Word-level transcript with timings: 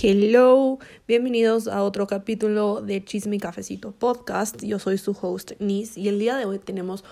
Hello, 0.00 0.78
bienvenidos 1.08 1.66
a 1.66 1.82
otro 1.82 2.06
capítulo 2.06 2.82
de 2.82 3.04
Chisme 3.04 3.34
y 3.34 3.40
Cafecito 3.40 3.90
Podcast. 3.90 4.62
Yo 4.62 4.78
soy 4.78 4.96
su 4.96 5.10
host 5.20 5.54
Nis 5.58 5.98
y 5.98 6.06
el 6.06 6.20
día 6.20 6.36
de 6.36 6.44
hoy 6.44 6.60
tenemos 6.60 7.02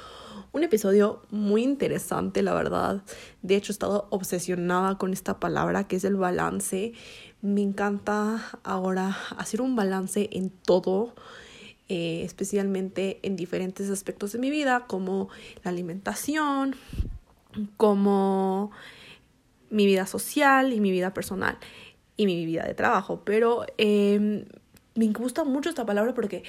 un 0.52 0.62
episodio 0.62 1.20
muy 1.30 1.64
interesante, 1.64 2.42
la 2.42 2.54
verdad. 2.54 3.02
De 3.42 3.56
hecho, 3.56 3.72
he 3.72 3.74
estado 3.74 4.06
obsesionada 4.10 4.98
con 4.98 5.12
esta 5.12 5.40
palabra 5.40 5.88
que 5.88 5.96
es 5.96 6.04
el 6.04 6.14
balance. 6.14 6.92
Me 7.42 7.60
encanta 7.60 8.40
ahora 8.62 9.18
hacer 9.36 9.62
un 9.62 9.74
balance 9.74 10.28
en 10.30 10.50
todo, 10.50 11.16
eh, 11.88 12.22
especialmente 12.24 13.18
en 13.24 13.34
diferentes 13.34 13.90
aspectos 13.90 14.30
de 14.30 14.38
mi 14.38 14.50
vida, 14.50 14.84
como 14.86 15.28
la 15.64 15.72
alimentación, 15.72 16.76
como 17.78 18.70
mi 19.70 19.86
vida 19.86 20.06
social 20.06 20.72
y 20.72 20.78
mi 20.78 20.92
vida 20.92 21.12
personal 21.12 21.58
y 22.16 22.26
mi 22.26 22.46
vida 22.46 22.64
de 22.64 22.74
trabajo. 22.74 23.22
Pero 23.24 23.66
em, 23.78 24.44
me 24.94 25.06
gusta 25.08 25.44
mucho 25.44 25.68
esta 25.68 25.86
palabra 25.86 26.14
porque 26.14 26.42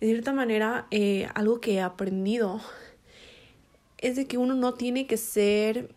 de 0.00 0.06
cierta 0.06 0.32
manera 0.32 0.86
eh, 0.90 1.28
algo 1.34 1.60
que 1.60 1.74
he 1.74 1.80
aprendido 1.80 2.60
es 3.98 4.16
de 4.16 4.26
que 4.26 4.36
uno 4.36 4.54
no 4.54 4.74
tiene 4.74 5.06
que 5.06 5.16
ser 5.16 5.94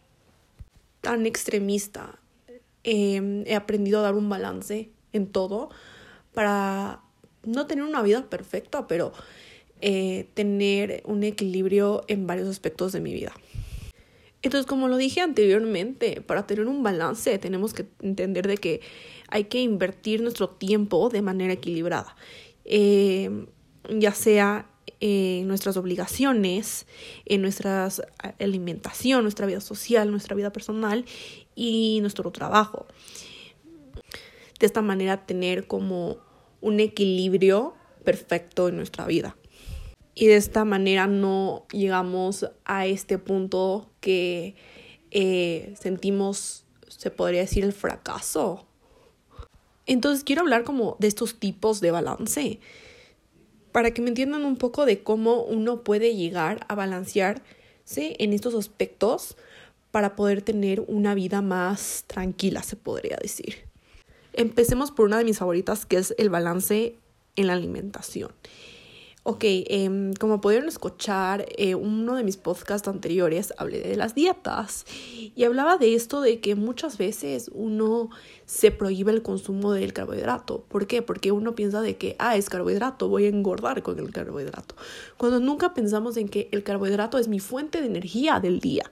tan 1.02 1.26
extremista. 1.26 2.20
Em, 2.84 3.44
he 3.46 3.55
aprendido 3.55 4.00
a 4.00 4.04
dar 4.04 4.16
un 4.16 4.30
balance 4.30 4.90
en 5.14 5.27
todo 5.27 5.70
para 6.34 7.02
no 7.44 7.66
tener 7.66 7.84
una 7.84 8.02
vida 8.02 8.30
perfecta, 8.30 8.88
pero 8.88 9.12
eh, 9.82 10.27
tener 10.34 11.02
un 11.05 11.24
equilibrio 11.24 12.04
en 12.08 12.27
varios 12.27 12.48
aspectos 12.48 12.91
de 12.91 12.99
mi 12.99 13.13
vida. 13.13 13.34
Entonces, 14.41 14.68
como 14.68 14.88
lo 14.88 14.98
dije 14.98 15.22
anteriormente, 15.22 16.22
para 16.22 16.46
tener 16.46 16.68
un 16.68 16.84
balance 16.84 17.38
tenemos 17.40 17.73
que 17.73 17.88
entender 18.02 18.48
de 18.48 18.58
que 18.58 18.82
hay 19.30 19.46
que 19.46 19.60
invertir 19.60 20.22
nuestro 20.22 20.50
tiempo 20.50 21.10
de 21.10 21.22
manera 21.22 21.54
equilibrada, 21.54 22.16
eh, 22.66 23.46
ya 23.90 24.13
sea 24.13 24.70
en 24.99 25.48
nuestras 25.48 25.77
obligaciones, 25.77 26.88
en 27.26 27.41
nuestra 27.41 27.90
alimentación, 28.40 29.24
nuestra 29.24 29.46
vida 29.46 29.62
social, 29.62 30.10
nuestra 30.12 30.35
vida 30.35 30.52
personal 30.52 31.05
y 31.55 31.99
nuestro 32.02 32.32
trabajo. 32.32 32.88
De 34.60 34.65
esta 34.65 34.82
manera 34.82 35.26
tener 35.26 35.68
como 35.68 36.18
un 36.62 36.80
equilibrio 36.80 37.76
perfecto 38.04 38.70
en 38.70 38.77
nuestra 38.77 39.05
vida 39.05 39.35
y 40.20 40.26
de 40.26 40.35
esta 40.35 40.65
manera 40.65 41.05
no 41.05 41.68
llegamos 41.71 42.49
a 42.65 42.87
este 42.87 43.20
punto 43.20 43.87
que 43.99 44.55
eh, 45.12 45.76
sentimos, 45.79 46.65
se 46.87 47.12
podría 47.12 47.41
decir, 47.41 47.63
el 47.63 47.71
fracaso. 47.71 48.65
Entonces 49.85 50.24
quiero 50.24 50.41
hablar 50.41 50.63
como 50.63 50.98
de 50.99 51.07
estos 51.07 51.40
tipos 51.40 51.82
de 51.82 51.91
balance 51.91 52.59
para 53.71 53.91
que 53.91 54.01
me 54.01 54.09
entiendan 54.09 54.43
un 54.43 54.57
poco 54.57 54.87
de 54.87 55.04
cómo 55.04 55.43
uno 55.43 55.84
puede 55.84 56.15
llegar 56.15 56.65
a 56.68 56.74
balancearse 56.74 57.43
en 58.18 58.34
estos 58.34 58.55
aspectos 58.55 59.37
para 59.91 60.15
poder 60.15 60.41
tener 60.41 60.84
una 60.87 61.13
vida 61.13 61.43
más 61.43 62.05
tranquila, 62.07 62.63
se 62.63 62.76
podría 62.76 63.18
decir. 63.21 63.68
Empecemos 64.34 64.90
por 64.90 65.06
una 65.06 65.19
de 65.19 65.25
mis 65.25 65.38
favoritas, 65.38 65.85
que 65.85 65.97
es 65.97 66.16
el 66.18 66.31
balance 66.31 66.96
en 67.35 67.47
la 67.47 67.53
alimentación. 67.53 68.31
Ok, 69.30 69.44
em, 69.44 70.14
como 70.14 70.40
pudieron 70.40 70.70
escuchar, 70.70 71.47
eh, 71.58 71.75
uno 71.75 72.16
de 72.16 72.24
mis 72.24 72.38
podcasts 72.38 72.88
anteriores 72.88 73.53
hablé 73.58 73.81
de 73.81 73.97
las 73.97 74.16
dietas 74.16 74.86
y 75.36 75.44
hablaba 75.44 75.78
de 75.78 75.96
esto 75.96 76.22
de 76.22 76.40
que 76.40 76.56
muchas 76.56 76.97
veces 76.97 77.52
uno 77.53 78.09
se 78.46 78.72
prohíbe 78.72 79.12
el 79.12 79.24
consumo 79.24 79.74
del 79.74 79.92
carbohidrato. 79.92 80.64
¿Por 80.70 80.88
qué? 80.88 81.02
Porque 81.02 81.34
uno 81.34 81.56
piensa 81.56 81.81
de 81.81 81.98
que, 81.98 82.16
ah, 82.20 82.38
es 82.38 82.50
carbohidrato, 82.50 83.09
voy 83.09 83.25
a 83.25 83.28
engordar 83.28 83.84
con 83.84 84.00
el 84.00 84.14
carbohidrato. 84.14 84.75
Cuando 85.18 85.42
nunca 85.42 85.74
pensamos 85.74 86.16
en 86.16 86.30
que 86.30 86.48
el 86.53 86.64
carbohidrato 86.64 87.18
es 87.18 87.28
mi 87.28 87.42
fuente 87.42 87.82
de 87.82 87.88
energía 87.88 88.40
del 88.40 88.62
día. 88.62 88.90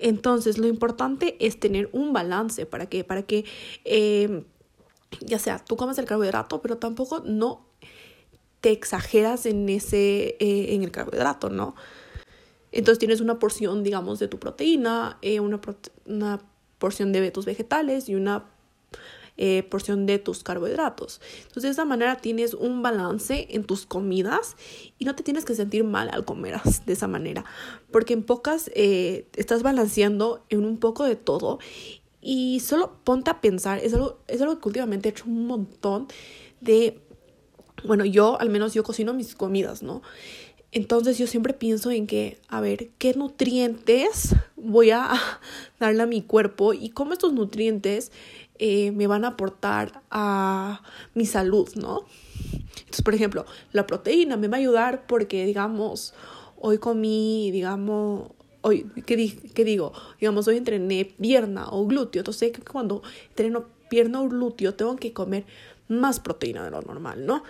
Entonces, 0.00 0.58
lo 0.58 0.66
importante 0.66 1.36
es 1.38 1.60
tener 1.60 1.88
un 1.92 2.12
balance. 2.12 2.66
¿Para 2.66 2.86
qué? 2.86 3.04
Para 3.04 3.22
que, 3.22 3.44
em, 3.84 4.42
ya 5.20 5.38
sea, 5.38 5.64
tú 5.64 5.76
comas 5.76 5.96
el 5.98 6.06
carbohidrato, 6.06 6.60
pero 6.60 6.76
tampoco 6.78 7.22
no 7.24 7.69
te 8.60 8.70
exageras 8.70 9.46
en 9.46 9.68
ese, 9.68 10.36
eh, 10.38 10.74
en 10.74 10.82
el 10.82 10.90
carbohidrato, 10.90 11.50
¿no? 11.50 11.74
Entonces 12.72 12.98
tienes 12.98 13.20
una 13.20 13.38
porción, 13.38 13.82
digamos, 13.82 14.18
de 14.18 14.28
tu 14.28 14.38
proteína, 14.38 15.18
eh, 15.22 15.40
una, 15.40 15.60
una, 16.06 16.40
porción 16.78 17.12
de 17.12 17.30
tus 17.30 17.44
vegetales 17.44 18.08
y 18.08 18.14
una 18.14 18.46
eh, 19.36 19.62
porción 19.64 20.06
de 20.06 20.18
tus 20.18 20.42
carbohidratos. 20.42 21.20
Entonces 21.42 21.62
de 21.64 21.70
esa 21.70 21.84
manera 21.84 22.16
tienes 22.16 22.54
un 22.54 22.82
balance 22.82 23.48
en 23.50 23.64
tus 23.64 23.84
comidas 23.84 24.56
y 24.98 25.04
no 25.04 25.14
te 25.14 25.22
tienes 25.22 25.44
que 25.44 25.54
sentir 25.54 25.84
mal 25.84 26.08
al 26.10 26.24
comer 26.24 26.58
de 26.86 26.92
esa 26.94 27.06
manera, 27.06 27.44
porque 27.90 28.14
en 28.14 28.22
pocas 28.22 28.70
estás 28.74 29.62
balanceando 29.62 30.42
en 30.48 30.64
un 30.64 30.78
poco 30.78 31.04
de 31.04 31.16
todo 31.16 31.58
y 32.22 32.60
solo 32.60 32.98
ponte 33.04 33.30
a 33.30 33.42
pensar, 33.42 33.78
es 33.78 33.92
algo, 33.92 34.20
es 34.26 34.40
algo 34.40 34.58
que 34.58 34.68
últimamente 34.68 35.08
he 35.08 35.12
hecho 35.12 35.24
un 35.26 35.46
montón 35.46 36.08
de 36.62 37.00
bueno, 37.84 38.04
yo 38.04 38.40
al 38.40 38.50
menos 38.50 38.74
yo 38.74 38.82
cocino 38.82 39.14
mis 39.14 39.34
comidas, 39.34 39.82
¿no? 39.82 40.02
Entonces 40.72 41.18
yo 41.18 41.26
siempre 41.26 41.52
pienso 41.52 41.90
en 41.90 42.06
que, 42.06 42.38
a 42.48 42.60
ver, 42.60 42.90
¿qué 42.98 43.14
nutrientes 43.14 44.36
voy 44.56 44.90
a 44.90 45.10
darle 45.80 46.02
a 46.02 46.06
mi 46.06 46.22
cuerpo 46.22 46.74
y 46.74 46.90
cómo 46.90 47.12
estos 47.12 47.32
nutrientes 47.32 48.12
eh, 48.58 48.92
me 48.92 49.06
van 49.06 49.24
a 49.24 49.28
aportar 49.28 50.02
a 50.10 50.82
mi 51.14 51.26
salud, 51.26 51.68
¿no? 51.74 52.04
Entonces, 52.78 53.02
por 53.02 53.14
ejemplo, 53.14 53.46
la 53.72 53.86
proteína 53.86 54.36
me 54.36 54.48
va 54.48 54.58
a 54.58 54.60
ayudar 54.60 55.06
porque, 55.06 55.44
digamos, 55.46 56.14
hoy 56.56 56.78
comí, 56.78 57.50
digamos, 57.50 58.30
hoy, 58.62 58.86
¿qué, 59.06 59.38
qué 59.54 59.64
digo? 59.64 59.92
Digamos, 60.18 60.48
hoy 60.48 60.56
entrené 60.56 61.04
pierna 61.04 61.68
o 61.70 61.86
glúteo. 61.86 62.20
Entonces, 62.20 62.52
cuando 62.70 63.02
entreno 63.28 63.66
pierna 63.88 64.20
o 64.20 64.28
glúteo 64.28 64.74
tengo 64.74 64.96
que 64.96 65.12
comer 65.12 65.44
más 65.88 66.20
proteína 66.20 66.64
de 66.64 66.70
lo 66.70 66.82
normal, 66.82 67.26
¿no? 67.26 67.42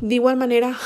De 0.00 0.14
igual 0.14 0.36
manera, 0.36 0.76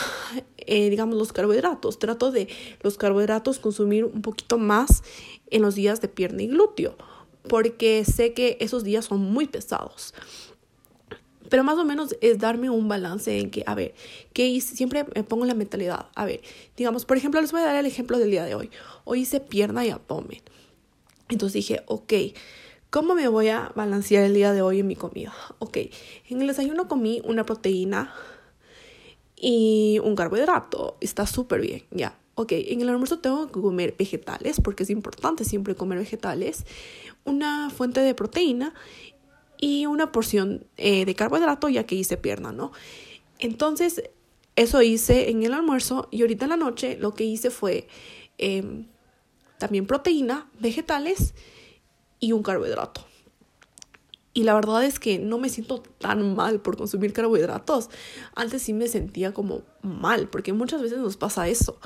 eh, 0.59 0.91
digamos 0.91 1.17
los 1.17 1.33
carbohidratos. 1.33 1.99
Trato 1.99 2.31
de 2.31 2.49
los 2.83 2.97
carbohidratos 2.97 3.59
consumir 3.59 4.05
un 4.05 4.23
poquito 4.23 4.59
más 4.59 5.03
en 5.51 5.63
los 5.63 5.75
días 5.75 6.01
de 6.01 6.09
pierna 6.09 6.43
y 6.43 6.49
glúteo, 6.49 6.97
porque 7.49 8.05
sé 8.05 8.33
que 8.33 8.57
esos 8.61 8.85
días 8.85 9.07
son 9.07 9.21
muy 9.21 9.47
pesados. 9.47 10.15
Pero 11.49 11.65
más 11.65 11.79
o 11.79 11.85
menos 11.85 12.17
es 12.21 12.39
darme 12.39 12.71
un 12.71 12.89
balance 12.89 13.39
en 13.39 13.51
que, 13.51 13.63
a 13.67 13.75
ver, 13.75 13.95
¿qué 14.33 14.47
hice? 14.47 14.77
Siempre 14.77 15.05
me 15.15 15.23
pongo 15.25 15.45
la 15.45 15.55
mentalidad. 15.55 16.07
A 16.15 16.25
ver, 16.25 16.41
digamos, 16.77 17.05
por 17.05 17.17
ejemplo, 17.17 17.41
les 17.41 17.53
voy 17.53 17.61
a 17.61 17.65
dar 17.65 17.77
el 17.77 17.87
ejemplo 17.87 18.19
del 18.19 18.31
día 18.31 18.45
de 18.45 18.55
hoy. 18.55 18.71
Hoy 19.05 19.21
hice 19.21 19.41
pierna 19.41 19.85
y 19.85 19.91
abdomen. 19.91 20.43
Entonces 21.29 21.55
dije, 21.55 21.83
ok, 21.87 22.13
¿Cómo 22.97 23.15
me 23.15 23.29
voy 23.29 23.49
a 23.49 23.73
balancear 23.75 24.25
el 24.25 24.33
día 24.33 24.53
de 24.53 24.63
hoy 24.63 24.81
en 24.81 24.87
mi 24.87 24.95
comida? 24.97 25.35
Ok, 25.59 25.77
en 26.31 26.41
el 26.41 26.47
desayuno 26.47 26.87
comí 26.89 27.21
una 27.25 27.45
proteína 27.45 28.15
y 29.37 30.01
un 30.03 30.15
carbohidrato. 30.15 30.97
Está 31.01 31.27
súper 31.27 31.61
bien, 31.61 31.83
ya. 31.91 32.19
Ok, 32.37 32.53
en 32.53 32.81
el 32.81 32.89
almuerzo 32.89 33.19
tengo 33.19 33.49
que 33.49 33.61
comer 33.61 33.95
vegetales 33.99 34.61
porque 34.61 34.85
es 34.85 34.91
importante 34.91 35.45
siempre 35.45 35.75
comer 35.75 35.99
vegetales. 35.99 36.65
Una 37.25 37.69
fuente 37.71 38.01
de 38.01 38.15
proteína 38.15 38.73
y 39.59 39.87
una 39.87 40.13
porción 40.13 40.67
eh, 40.77 41.05
de 41.05 41.15
carbohidrato 41.15 41.69
ya 41.69 41.85
que 41.85 41.95
hice 41.95 42.17
pierna, 42.17 42.53
¿no? 42.53 42.73
Entonces, 43.39 44.03
eso 44.57 44.81
hice 44.83 45.31
en 45.31 45.43
el 45.43 45.53
almuerzo 45.53 46.09
y 46.11 46.23
ahorita 46.23 46.47
en 46.47 46.51
la 46.51 46.57
noche 46.57 46.97
lo 46.99 47.15
que 47.15 47.25
hice 47.25 47.51
fue 47.51 47.89
em, 48.39 48.87
también 49.59 49.87
proteína, 49.87 50.49
vegetales 50.59 51.35
y 52.21 52.33
un 52.33 52.43
carbohidrato. 52.43 53.07
Y 54.33 54.45
la 54.45 54.55
verdad 54.55 54.85
es 54.85 54.99
que 54.99 55.19
no 55.19 55.39
me 55.39 55.49
siento 55.49 55.83
tan 55.99 56.35
mal 56.35 56.61
por 56.61 56.77
consumir 56.77 57.15
carbohidratos. 57.15 57.89
Antes 58.35 58.63
sí 58.63 58.75
me 58.75 58.87
sentía 58.87 59.33
como 59.33 59.63
mal, 59.81 60.29
porque 60.29 60.53
muchas 60.53 60.83
veces 60.83 60.99
nos 60.99 61.17
pasa 61.17 61.49
eso. 61.49 61.79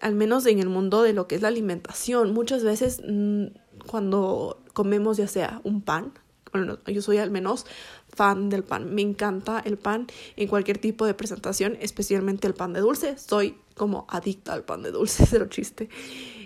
Al 0.00 0.16
menos 0.16 0.44
en 0.46 0.58
el 0.58 0.68
mundo 0.68 1.02
de 1.04 1.12
lo 1.12 1.28
que 1.28 1.36
es 1.36 1.42
la 1.42 1.48
alimentación. 1.48 2.34
Muchas 2.34 2.64
veces 2.64 3.00
mm, 3.06 3.44
cuando 3.86 4.60
comemos 4.72 5.18
ya 5.18 5.28
sea 5.28 5.60
un 5.62 5.82
pan, 5.82 6.12
bueno, 6.54 6.78
yo 6.86 7.02
soy 7.02 7.18
al 7.18 7.32
menos 7.32 7.66
fan 8.08 8.48
del 8.48 8.62
pan. 8.62 8.94
Me 8.94 9.02
encanta 9.02 9.60
el 9.64 9.76
pan 9.76 10.06
en 10.36 10.46
cualquier 10.46 10.78
tipo 10.78 11.04
de 11.04 11.12
presentación, 11.12 11.76
especialmente 11.80 12.46
el 12.46 12.54
pan 12.54 12.72
de 12.72 12.80
dulce. 12.80 13.18
Soy 13.18 13.58
como 13.74 14.06
adicta 14.08 14.52
al 14.52 14.62
pan 14.62 14.84
de 14.84 14.92
dulce, 14.92 15.26
cero 15.28 15.46
chiste. 15.50 15.88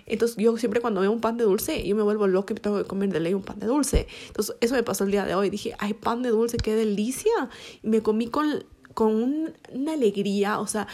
Entonces 0.07 0.37
yo 0.37 0.57
siempre 0.57 0.81
cuando 0.81 1.01
veo 1.01 1.11
un 1.11 1.21
pan 1.21 1.37
de 1.37 1.43
dulce, 1.43 1.87
yo 1.87 1.95
me 1.95 2.01
vuelvo 2.01 2.25
loco 2.25 2.53
y 2.53 2.55
tengo 2.55 2.79
que 2.79 2.85
comer 2.85 3.13
de 3.13 3.19
ley 3.19 3.35
un 3.35 3.43
pan 3.43 3.59
de 3.59 3.67
dulce. 3.67 4.07
Entonces 4.25 4.55
eso 4.61 4.73
me 4.73 4.81
pasó 4.81 5.03
el 5.03 5.11
día 5.11 5.25
de 5.25 5.35
hoy. 5.35 5.51
Dije, 5.51 5.75
ay, 5.77 5.93
pan 5.93 6.23
de 6.23 6.29
dulce, 6.29 6.57
qué 6.57 6.73
delicia. 6.75 7.49
Y 7.83 7.87
me 7.87 8.01
comí 8.01 8.29
con, 8.29 8.65
con 8.95 9.53
una 9.71 9.93
alegría. 9.93 10.59
O 10.59 10.65
sea, 10.65 10.87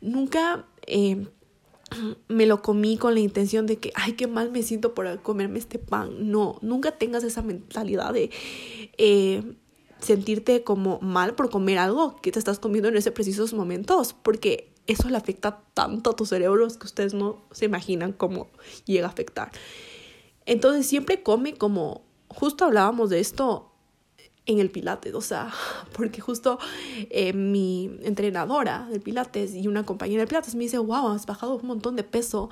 nunca... 0.00 0.64
Eh, 0.86 1.26
me 2.28 2.46
lo 2.46 2.62
comí 2.62 2.96
con 2.96 3.14
la 3.14 3.20
intención 3.20 3.66
de 3.66 3.76
que, 3.76 3.92
ay, 3.94 4.12
qué 4.12 4.26
mal 4.26 4.50
me 4.50 4.62
siento 4.62 4.94
por 4.94 5.22
comerme 5.22 5.58
este 5.58 5.78
pan. 5.78 6.30
No, 6.30 6.58
nunca 6.62 6.92
tengas 6.92 7.24
esa 7.24 7.42
mentalidad 7.42 8.12
de, 8.12 8.30
eh, 8.98 9.42
sentirte 10.02 10.64
como 10.64 10.98
mal 11.00 11.34
por 11.34 11.48
comer 11.48 11.78
algo 11.78 12.20
que 12.20 12.32
te 12.32 12.38
estás 12.38 12.58
comiendo 12.58 12.88
en 12.88 12.96
ese 12.96 13.12
precisos 13.12 13.54
momentos, 13.54 14.14
porque 14.14 14.72
eso 14.86 15.08
le 15.08 15.16
afecta 15.16 15.62
tanto 15.74 16.10
a 16.10 16.16
tu 16.16 16.26
cerebro 16.26 16.66
que 16.68 16.86
ustedes 16.86 17.14
no 17.14 17.44
se 17.52 17.66
imaginan 17.66 18.12
cómo 18.12 18.48
llega 18.84 19.06
a 19.06 19.10
afectar. 19.10 19.52
Entonces 20.44 20.86
siempre 20.86 21.22
come 21.22 21.54
como, 21.54 22.02
justo 22.28 22.64
hablábamos 22.64 23.10
de 23.10 23.20
esto 23.20 23.71
en 24.46 24.58
el 24.58 24.70
Pilates, 24.70 25.14
o 25.14 25.20
sea, 25.20 25.52
porque 25.96 26.20
justo 26.20 26.58
eh, 27.10 27.32
mi 27.32 27.90
entrenadora 28.02 28.88
del 28.90 29.00
Pilates 29.00 29.54
y 29.54 29.68
una 29.68 29.84
compañera 29.84 30.20
del 30.20 30.28
Pilates 30.28 30.54
me 30.54 30.64
dice, 30.64 30.78
wow, 30.78 31.08
has 31.08 31.26
bajado 31.26 31.56
un 31.56 31.66
montón 31.66 31.96
de 31.96 32.04
peso. 32.04 32.50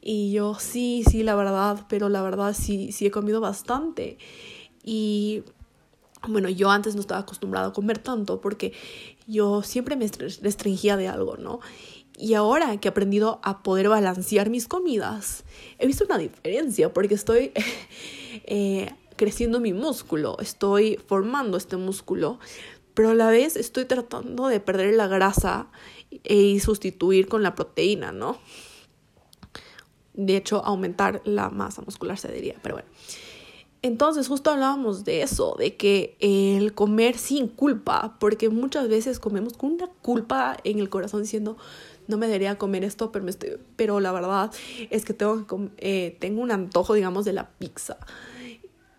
Y 0.00 0.32
yo, 0.32 0.54
sí, 0.54 1.02
sí, 1.08 1.22
la 1.22 1.34
verdad, 1.34 1.84
pero 1.88 2.08
la 2.08 2.22
verdad 2.22 2.54
sí, 2.54 2.92
sí 2.92 3.06
he 3.06 3.10
comido 3.10 3.40
bastante. 3.40 4.18
Y 4.84 5.42
bueno, 6.28 6.48
yo 6.48 6.70
antes 6.70 6.94
no 6.94 7.00
estaba 7.00 7.20
acostumbrada 7.20 7.68
a 7.68 7.72
comer 7.72 7.98
tanto 7.98 8.40
porque 8.40 8.72
yo 9.26 9.62
siempre 9.62 9.96
me 9.96 10.06
restringía 10.06 10.96
de 10.96 11.08
algo, 11.08 11.36
¿no? 11.36 11.60
Y 12.18 12.34
ahora 12.34 12.78
que 12.78 12.88
he 12.88 12.90
aprendido 12.90 13.40
a 13.42 13.62
poder 13.62 13.88
balancear 13.88 14.48
mis 14.48 14.68
comidas, 14.68 15.44
he 15.78 15.86
visto 15.86 16.04
una 16.04 16.18
diferencia 16.18 16.92
porque 16.92 17.14
estoy 17.14 17.52
eh, 18.44 18.90
creciendo 19.16 19.60
mi 19.60 19.72
músculo, 19.72 20.36
estoy 20.40 20.98
formando 21.06 21.56
este 21.56 21.76
músculo, 21.76 22.38
pero 22.94 23.10
a 23.10 23.14
la 23.14 23.30
vez 23.30 23.56
estoy 23.56 23.84
tratando 23.84 24.48
de 24.48 24.60
perder 24.60 24.94
la 24.94 25.06
grasa 25.06 25.68
y 26.24 26.60
sustituir 26.60 27.28
con 27.28 27.42
la 27.42 27.54
proteína, 27.54 28.12
¿no? 28.12 28.38
De 30.14 30.36
hecho, 30.36 30.64
aumentar 30.64 31.20
la 31.24 31.50
masa 31.50 31.82
muscular 31.82 32.16
se 32.16 32.32
diría, 32.32 32.56
pero 32.62 32.76
bueno. 32.76 32.88
Entonces 33.82 34.26
justo 34.26 34.50
hablábamos 34.50 35.04
de 35.04 35.22
eso, 35.22 35.54
de 35.58 35.76
que 35.76 36.16
el 36.20 36.72
comer 36.74 37.18
sin 37.18 37.46
culpa, 37.48 38.16
porque 38.18 38.48
muchas 38.48 38.88
veces 38.88 39.20
comemos 39.20 39.52
con 39.52 39.72
una 39.72 39.88
culpa 40.02 40.56
en 40.64 40.80
el 40.80 40.88
corazón 40.88 41.22
diciendo, 41.22 41.56
no 42.08 42.16
me 42.16 42.26
debería 42.26 42.56
comer 42.56 42.82
esto, 42.82 43.12
pero, 43.12 43.24
me 43.24 43.30
estoy, 43.30 43.58
pero 43.76 44.00
la 44.00 44.12
verdad 44.12 44.50
es 44.90 45.04
que 45.04 45.12
tengo, 45.12 45.44
eh, 45.76 46.16
tengo 46.18 46.40
un 46.40 46.50
antojo, 46.50 46.94
digamos, 46.94 47.24
de 47.24 47.34
la 47.34 47.50
pizza. 47.50 47.98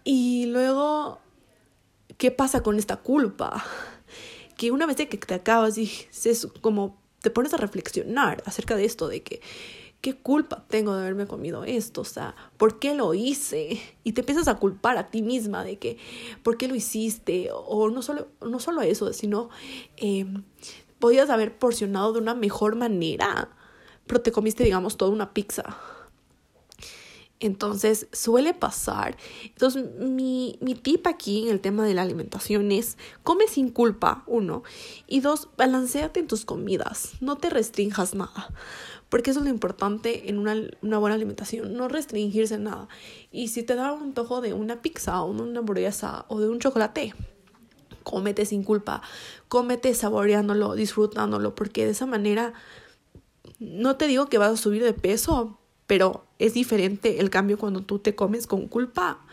Y 0.09 0.45
luego, 0.45 1.19
¿qué 2.17 2.31
pasa 2.31 2.63
con 2.63 2.79
esta 2.79 2.97
culpa? 2.97 3.63
Que 4.57 4.71
una 4.71 4.87
vez 4.87 4.95
que 4.95 5.05
te 5.05 5.35
acabas 5.35 5.77
y 5.77 5.91
es 6.25 6.47
como 6.61 6.97
te 7.21 7.29
pones 7.29 7.53
a 7.53 7.57
reflexionar 7.57 8.41
acerca 8.47 8.75
de 8.75 8.85
esto, 8.85 9.07
de 9.07 9.21
que 9.21 9.39
¿qué 10.01 10.15
culpa 10.15 10.65
tengo 10.67 10.95
de 10.95 11.01
haberme 11.01 11.27
comido 11.27 11.63
esto? 11.63 12.01
O 12.01 12.05
sea, 12.05 12.35
¿por 12.57 12.79
qué 12.79 12.95
lo 12.95 13.13
hice? 13.13 13.79
Y 14.03 14.13
te 14.13 14.21
empiezas 14.21 14.47
a 14.47 14.55
culpar 14.55 14.97
a 14.97 15.11
ti 15.11 15.21
misma 15.21 15.63
de 15.63 15.77
que, 15.77 15.99
¿por 16.41 16.57
qué 16.57 16.67
lo 16.67 16.73
hiciste? 16.73 17.49
O 17.51 17.89
no 17.91 18.01
solo, 18.01 18.29
no 18.41 18.59
solo 18.59 18.81
eso, 18.81 19.13
sino, 19.13 19.49
eh, 19.97 20.25
podías 20.97 21.29
haber 21.29 21.55
porcionado 21.59 22.13
de 22.13 22.19
una 22.19 22.33
mejor 22.33 22.75
manera, 22.77 23.49
pero 24.07 24.21
te 24.21 24.31
comiste, 24.31 24.63
digamos, 24.63 24.97
toda 24.97 25.11
una 25.11 25.33
pizza. 25.35 25.77
Entonces 27.39 28.07
suele 28.11 28.53
pasar. 28.53 29.15
Entonces 29.43 29.85
mi, 29.99 30.57
mi 30.59 30.73
tip 30.73 31.05
aquí 31.05 31.43
en 31.43 31.49
el 31.49 31.59
tema 31.59 31.85
de 31.85 31.93
la 31.93 32.01
alimentación 32.01 32.71
es 32.71 32.97
come 33.23 33.47
sin 33.47 33.69
culpa, 33.69 34.23
uno. 34.25 34.63
Y 35.07 35.19
dos, 35.19 35.49
balanceate 35.57 36.19
en 36.19 36.27
tus 36.27 36.45
comidas. 36.45 37.13
No 37.21 37.37
te 37.37 37.49
restrinjas 37.49 38.15
nada. 38.15 38.49
Porque 39.09 39.31
eso 39.31 39.39
es 39.39 39.45
lo 39.45 39.51
importante 39.51 40.29
en 40.29 40.39
una, 40.39 40.55
una 40.81 40.97
buena 40.97 41.15
alimentación, 41.15 41.73
no 41.73 41.87
restringirse 41.87 42.57
nada. 42.57 42.89
Y 43.31 43.49
si 43.49 43.63
te 43.63 43.75
da 43.75 43.93
un 43.93 44.03
antojo 44.03 44.41
de 44.41 44.53
una 44.53 44.81
pizza 44.81 45.21
o 45.21 45.31
una 45.31 45.59
hamburguesa 45.59 46.25
o 46.27 46.39
de 46.39 46.49
un 46.49 46.59
chocolate, 46.59 47.13
cómete 48.03 48.45
sin 48.45 48.63
culpa, 48.63 49.01
cómete 49.47 49.93
saboreándolo, 49.93 50.75
disfrutándolo, 50.75 51.55
porque 51.55 51.85
de 51.85 51.91
esa 51.91 52.05
manera 52.05 52.53
no 53.59 53.95
te 53.95 54.07
digo 54.07 54.27
que 54.27 54.37
vas 54.37 54.51
a 54.51 54.57
subir 54.57 54.83
de 54.83 54.93
peso, 54.93 55.59
pero 55.87 56.25
es 56.39 56.53
diferente 56.53 57.19
el 57.19 57.29
cambio 57.29 57.57
cuando 57.57 57.81
tú 57.81 57.99
te 57.99 58.15
comes 58.15 58.45
con 58.45 58.67
culpa 58.67 59.25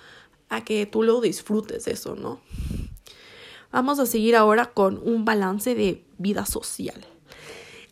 a 0.48 0.64
que 0.64 0.86
tú 0.86 1.02
lo 1.02 1.20
disfrutes 1.20 1.86
eso, 1.88 2.16
¿no? 2.16 2.40
Vamos 3.72 3.98
a 3.98 4.06
seguir 4.06 4.36
ahora 4.36 4.66
con 4.66 5.00
un 5.04 5.24
balance 5.24 5.74
de 5.74 6.04
vida 6.16 6.46
social 6.46 7.04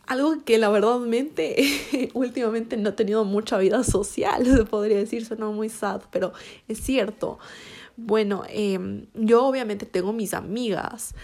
algo 0.06 0.44
que 0.44 0.58
la 0.58 0.68
verdadmente 0.68 2.10
últimamente 2.14 2.76
no 2.76 2.90
he 2.90 2.92
tenido 2.92 3.24
mucha 3.24 3.58
vida 3.58 3.82
social, 3.84 4.66
podría 4.70 4.98
decir, 4.98 5.24
suena 5.24 5.46
muy 5.46 5.68
sad, 5.68 6.02
pero 6.10 6.32
es 6.68 6.80
cierto. 6.80 7.38
Bueno, 7.96 8.42
em, 8.48 9.06
yo 9.14 9.44
obviamente 9.44 9.86
tengo 9.86 10.12
mis 10.12 10.34
amigas, 10.34 11.14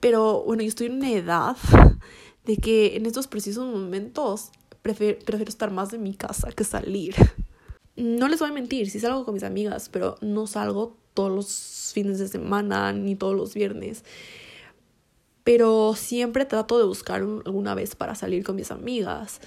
pero 0.00 0.42
bueno, 0.44 0.62
yo 0.62 0.68
estoy 0.68 0.86
en 0.86 0.94
una 0.94 1.10
edad 1.10 1.56
de 2.44 2.56
que 2.56 2.96
en 2.96 3.06
estos 3.06 3.26
precisos 3.26 3.66
momentos 3.66 4.50
prefiero, 4.82 5.18
prefiero 5.24 5.48
estar 5.48 5.70
más 5.70 5.92
en 5.92 6.02
mi 6.02 6.14
casa 6.14 6.52
que 6.52 6.64
salir. 6.64 7.14
No 7.96 8.28
les 8.28 8.40
voy 8.40 8.50
a 8.50 8.52
mentir, 8.52 8.88
sí 8.88 9.00
salgo 9.00 9.24
con 9.24 9.34
mis 9.34 9.42
amigas, 9.42 9.88
pero 9.90 10.16
no 10.20 10.46
salgo 10.46 10.96
todos 11.12 11.32
los 11.32 11.90
fines 11.92 12.18
de 12.18 12.28
semana 12.28 12.92
ni 12.92 13.16
todos 13.16 13.34
los 13.34 13.52
viernes 13.52 14.04
pero 15.44 15.94
siempre 15.96 16.44
trato 16.44 16.78
de 16.78 16.84
buscar 16.84 17.22
alguna 17.22 17.74
vez 17.74 17.96
para 17.96 18.14
salir 18.14 18.44
con 18.44 18.56
mis 18.56 18.70
amigas. 18.70 19.40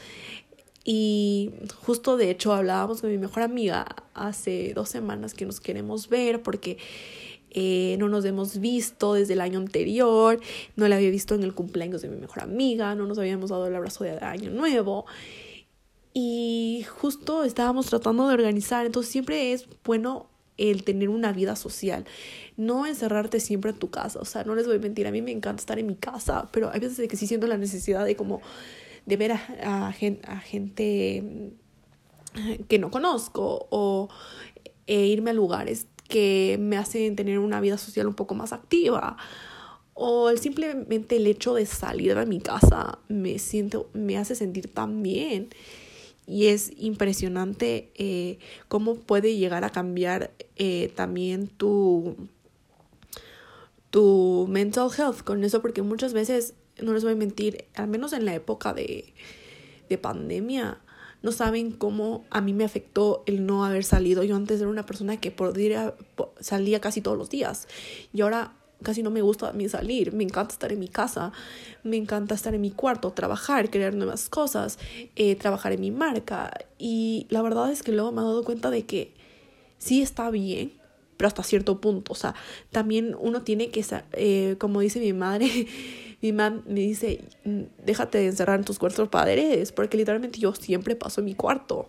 Y 0.83 1.51
justo 1.85 2.18
de 2.18 2.30
hecho 2.30 2.51
hablábamos 2.51 3.01
con 3.01 3.09
mi 3.09 3.18
mejor 3.18 3.44
amiga 3.44 3.85
hace 4.13 4.74
dos 4.74 4.89
semanas 4.89 5.33
que 5.33 5.45
nos 5.45 5.62
queremos 5.62 6.09
ver 6.09 6.41
porque 6.41 6.77
eh, 7.53 7.95
no 8.00 8.09
nos 8.09 8.25
hemos 8.25 8.59
visto 8.59 9.13
desde 9.13 9.33
el 9.33 9.41
año 9.41 9.59
anterior, 9.59 10.39
no 10.75 10.88
la 10.88 10.95
había 10.95 11.09
visto 11.09 11.35
en 11.35 11.44
el 11.44 11.53
cumpleaños 11.53 12.01
de 12.01 12.09
mi 12.09 12.17
mejor 12.17 12.44
amiga, 12.44 12.95
no 12.95 13.05
nos 13.05 13.17
habíamos 13.17 13.50
dado 13.50 13.67
el 13.67 13.75
abrazo 13.75 14.03
de 14.03 14.17
año 14.19 14.50
nuevo. 14.51 15.05
Y 16.13 16.85
justo 17.00 17.44
estábamos 17.44 17.88
tratando 17.88 18.27
de 18.27 18.33
organizar, 18.35 18.85
entonces 18.85 19.11
siempre 19.11 19.53
es 19.53 19.67
bueno 19.83 20.27
el 20.57 20.83
tener 20.83 21.09
una 21.09 21.33
vida 21.33 21.55
social, 21.55 22.05
no 22.57 22.85
encerrarte 22.85 23.39
siempre 23.39 23.71
en 23.71 23.79
tu 23.79 23.89
casa, 23.89 24.19
o 24.19 24.25
sea, 24.25 24.44
no 24.44 24.53
les 24.53 24.67
voy 24.67 24.75
a 24.75 24.79
mentir, 24.79 25.07
a 25.07 25.11
mí 25.11 25.21
me 25.21 25.31
encanta 25.31 25.61
estar 25.61 25.79
en 25.79 25.88
mi 25.88 25.95
casa, 25.95 26.49
pero 26.51 26.69
hay 26.71 26.79
veces 26.79 27.07
que 27.07 27.17
sí 27.17 27.25
siento 27.25 27.47
la 27.47 27.57
necesidad 27.57 28.06
de 28.06 28.15
como 28.15 28.41
de 29.06 29.17
ver 29.17 29.31
a, 29.31 29.91
gente 29.91 31.23
mm, 31.23 32.63
que 32.67 32.79
no 32.79 32.91
conozco 32.91 33.67
o 33.69 34.09
e 34.85 35.07
irme 35.07 35.31
a 35.31 35.33
lugares 35.33 35.88
que 36.13 36.57
me 36.60 36.77
hacen 36.77 37.15
tener 37.15 37.39
una 37.39 37.60
vida 37.60 37.80
social 37.80 38.06
un 38.06 38.13
poco 38.13 38.36
más 38.36 38.54
activa. 38.54 39.18
O 39.95 40.30
simplemente 40.38 41.15
el 41.15 41.25
hecho 41.25 41.56
de 41.56 41.66
salir 41.66 42.14
de 42.14 42.28
mi 42.28 42.40
casa 42.40 42.99
me 43.07 43.40
siento 43.40 43.90
me 43.94 44.19
hace 44.19 44.35
sentir 44.35 44.71
tan 44.71 45.02
bien. 45.02 45.49
Y 46.28 46.47
es 46.47 46.71
impresionante 46.78 47.92
eh, 47.95 48.37
cómo 48.68 48.94
puede 48.94 49.35
llegar 49.35 49.64
a 49.64 49.71
cambiar 49.71 50.31
eh, 50.56 50.92
también 50.95 51.47
tu, 51.47 52.16
tu 53.90 54.45
mental 54.47 54.90
health 54.95 55.23
con 55.23 55.44
eso, 55.44 55.64
porque 55.64 55.81
muchas 55.81 56.14
veces, 56.14 56.54
no 56.80 56.94
les 56.94 57.04
voy 57.04 57.14
a 57.14 57.16
mentir, 57.16 57.66
al 57.73 57.87
menos 57.87 58.14
en 58.14 58.26
la 58.26 58.35
época 58.35 58.71
de, 58.73 59.16
de 59.90 59.97
pandemia, 59.97 60.80
no 61.23 61.31
saben 61.31 61.71
cómo 61.71 62.25
a 62.30 62.42
mí 62.42 62.53
me 62.53 62.65
afectó 62.65 63.23
el 63.25 63.45
no 63.45 63.65
haber 63.65 63.85
salido. 63.85 64.23
Yo 64.23 64.35
antes 64.35 64.59
era 64.59 64.69
una 64.69 64.85
persona 64.85 65.18
que 65.18 65.31
podría, 65.31 65.95
salía 66.39 66.80
casi 66.80 67.01
todos 67.01 67.18
los 67.18 67.30
días 67.30 67.68
y 68.13 68.21
ahora 68.21 68.53
casi 68.83 69.01
no 69.01 69.09
me 69.09 69.21
gusta 69.21 69.47
a 69.47 69.53
mí 69.53 69.68
salir, 69.69 70.11
me 70.13 70.25
encanta 70.25 70.53
estar 70.53 70.73
en 70.73 70.80
mi 70.80 70.89
casa, 70.89 71.31
me 71.83 71.95
encanta 71.95 72.35
estar 72.35 72.53
en 72.53 72.59
mi 72.59 72.71
cuarto, 72.71 73.11
trabajar, 73.11 73.69
crear 73.69 73.95
nuevas 73.95 74.27
cosas, 74.27 74.77
eh, 75.15 75.35
trabajar 75.35 75.71
en 75.71 75.80
mi 75.80 75.92
marca. 75.92 76.51
Y 76.77 77.25
la 77.30 77.42
verdad 77.42 77.71
es 77.71 77.81
que 77.81 77.94
luego 77.94 78.11
me 78.11 78.21
he 78.21 78.25
dado 78.25 78.44
cuenta 78.44 78.69
de 78.69 78.85
que 78.85 79.13
sí 79.77 80.01
está 80.01 80.30
bien, 80.30 80.73
pero 81.17 81.27
hasta 81.27 81.43
cierto 81.43 81.79
punto. 81.81 82.13
O 82.13 82.15
sea, 82.15 82.35
también 82.71 83.15
uno 83.19 83.41
tiene 83.43 83.69
que, 83.69 83.85
eh, 84.13 84.55
como 84.59 84.81
dice 84.81 84.99
mi 84.99 85.13
madre, 85.13 85.67
mi 86.21 86.31
mamá 86.31 86.61
me 86.67 86.79
dice, 86.79 87.25
mm, 87.45 87.61
déjate 87.85 88.19
de 88.19 88.27
encerrar 88.27 88.59
en 88.59 88.65
tus 88.65 88.79
cuartos 88.79 89.09
padres, 89.09 89.71
porque 89.71 89.97
literalmente 89.97 90.39
yo 90.39 90.53
siempre 90.55 90.95
paso 90.95 91.21
en 91.21 91.25
mi 91.25 91.35
cuarto. 91.35 91.87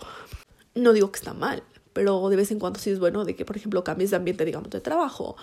No 0.75 0.93
digo 0.93 1.13
que 1.13 1.19
está 1.19 1.35
mal, 1.35 1.63
pero 1.93 2.29
de 2.29 2.37
vez 2.37 2.51
en 2.51 2.59
cuando 2.59 2.81
sí 2.81 2.91
es 2.91 2.99
bueno 2.99 3.25
de 3.25 3.37
que, 3.37 3.45
por 3.45 3.57
ejemplo, 3.57 3.85
cambies 3.85 4.11
de 4.11 4.17
ambiente, 4.17 4.45
digamos, 4.45 4.71
de 4.71 4.81
trabajo. 4.81 5.37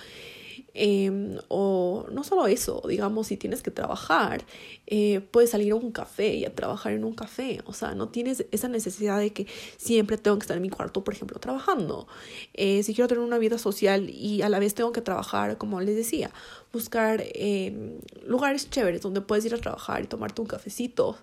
Em, 0.73 1.37
o 1.49 2.05
no 2.11 2.23
solo 2.23 2.47
eso, 2.47 2.81
digamos, 2.87 3.27
si 3.27 3.35
tienes 3.35 3.61
que 3.61 3.71
trabajar, 3.71 4.45
eh, 4.87 5.19
puedes 5.19 5.49
salir 5.49 5.73
a 5.73 5.75
un 5.75 5.91
café 5.91 6.33
y 6.35 6.45
a 6.45 6.55
trabajar 6.55 6.93
en 6.93 7.03
un 7.03 7.13
café. 7.13 7.59
O 7.65 7.73
sea, 7.73 7.93
no 7.93 8.09
tienes 8.09 8.45
esa 8.51 8.69
necesidad 8.69 9.19
de 9.19 9.33
que 9.33 9.47
siempre 9.77 10.17
tengo 10.17 10.37
que 10.37 10.43
estar 10.43 10.55
en 10.55 10.63
mi 10.63 10.69
cuarto, 10.69 11.03
por 11.03 11.13
ejemplo, 11.13 11.39
trabajando. 11.39 12.07
Eh, 12.53 12.83
si 12.83 12.93
quiero 12.93 13.07
tener 13.07 13.23
una 13.23 13.37
vida 13.37 13.57
social 13.57 14.09
y 14.09 14.41
a 14.41 14.49
la 14.49 14.59
vez 14.59 14.73
tengo 14.73 14.91
que 14.93 15.01
trabajar, 15.01 15.57
como 15.57 15.81
les 15.81 15.95
decía, 15.95 16.31
buscar 16.71 17.23
em, 17.33 17.99
lugares 18.25 18.69
chéveres 18.69 19.01
donde 19.01 19.21
puedes 19.21 19.45
ir 19.45 19.53
a 19.53 19.57
trabajar 19.57 20.03
y 20.03 20.07
tomarte 20.07 20.41
un 20.41 20.47
cafecito. 20.47 21.17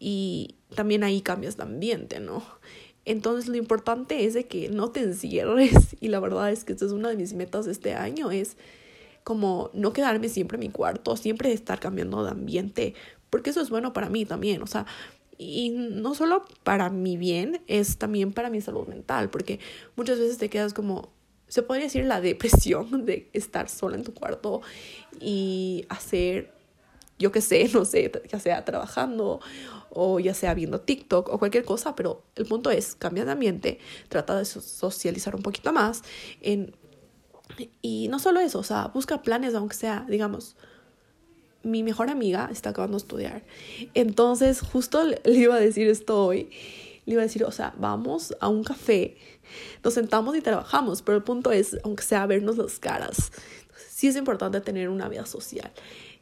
Y 0.00 0.54
también 0.76 1.02
ahí 1.02 1.22
cambias 1.22 1.56
de 1.56 1.64
ambiente, 1.64 2.20
¿no? 2.20 2.44
Entonces 3.08 3.48
lo 3.48 3.56
importante 3.56 4.26
es 4.26 4.34
de 4.34 4.46
que 4.46 4.68
no 4.68 4.90
te 4.90 5.00
encierres. 5.00 5.96
Y 6.00 6.08
la 6.08 6.20
verdad 6.20 6.52
es 6.52 6.64
que 6.64 6.74
esta 6.74 6.84
es 6.84 6.92
una 6.92 7.08
de 7.08 7.16
mis 7.16 7.32
metas 7.32 7.66
este 7.66 7.94
año, 7.94 8.30
es 8.30 8.56
como 9.24 9.70
no 9.72 9.92
quedarme 9.92 10.28
siempre 10.28 10.56
en 10.56 10.60
mi 10.60 10.68
cuarto, 10.68 11.16
siempre 11.16 11.52
estar 11.52 11.80
cambiando 11.80 12.22
de 12.22 12.30
ambiente, 12.30 12.94
porque 13.30 13.50
eso 13.50 13.60
es 13.60 13.70
bueno 13.70 13.92
para 13.92 14.08
mí 14.08 14.24
también, 14.24 14.62
o 14.62 14.66
sea, 14.66 14.86
y 15.38 15.70
no 15.70 16.14
solo 16.14 16.44
para 16.64 16.90
mi 16.90 17.16
bien, 17.16 17.62
es 17.66 17.96
también 17.96 18.32
para 18.32 18.50
mi 18.50 18.60
salud 18.60 18.86
mental, 18.86 19.30
porque 19.30 19.58
muchas 19.96 20.18
veces 20.18 20.38
te 20.38 20.50
quedas 20.50 20.74
como, 20.74 21.10
se 21.48 21.62
podría 21.62 21.84
decir 21.84 22.04
la 22.04 22.20
depresión 22.22 23.06
de 23.06 23.30
estar 23.32 23.68
sola 23.68 23.96
en 23.96 24.04
tu 24.04 24.12
cuarto 24.12 24.60
y 25.20 25.86
hacer, 25.88 26.52
yo 27.18 27.32
qué 27.32 27.40
sé, 27.40 27.68
no 27.74 27.84
sé, 27.84 28.10
ya 28.28 28.38
sea 28.38 28.64
trabajando 28.64 29.40
o 29.90 30.20
ya 30.20 30.34
sea 30.34 30.54
viendo 30.54 30.80
TikTok 30.80 31.28
o 31.28 31.38
cualquier 31.38 31.64
cosa, 31.64 31.96
pero 31.96 32.22
el 32.36 32.46
punto 32.46 32.70
es, 32.70 32.94
cambia 32.94 33.24
de 33.24 33.32
ambiente, 33.32 33.78
trata 34.08 34.36
de 34.36 34.44
socializar 34.44 35.34
un 35.34 35.42
poquito 35.42 35.72
más 35.72 36.02
en, 36.40 36.74
y 37.82 38.08
no 38.08 38.18
solo 38.18 38.40
eso, 38.40 38.58
o 38.58 38.62
sea, 38.62 38.88
busca 38.88 39.22
planes, 39.22 39.54
aunque 39.54 39.74
sea, 39.74 40.04
digamos, 40.08 40.56
mi 41.62 41.82
mejor 41.82 42.10
amiga 42.10 42.48
está 42.52 42.70
acabando 42.70 42.96
de 42.96 43.02
estudiar. 43.02 43.44
Entonces, 43.94 44.60
justo 44.60 45.02
le 45.04 45.18
iba 45.32 45.56
a 45.56 45.60
decir 45.60 45.88
esto 45.88 46.24
hoy. 46.24 46.50
Le 47.04 47.14
iba 47.14 47.22
a 47.22 47.24
decir, 47.24 47.44
o 47.44 47.50
sea, 47.50 47.74
vamos 47.78 48.34
a 48.40 48.48
un 48.48 48.62
café, 48.62 49.16
nos 49.82 49.94
sentamos 49.94 50.36
y 50.36 50.42
trabajamos, 50.42 51.00
pero 51.00 51.16
el 51.16 51.24
punto 51.24 51.52
es, 51.52 51.78
aunque 51.82 52.02
sea 52.02 52.26
vernos 52.26 52.58
las 52.58 52.78
caras, 52.78 53.32
sí 53.98 54.06
es 54.06 54.14
importante 54.14 54.60
tener 54.60 54.88
una 54.88 55.08
vida 55.08 55.26
social 55.26 55.72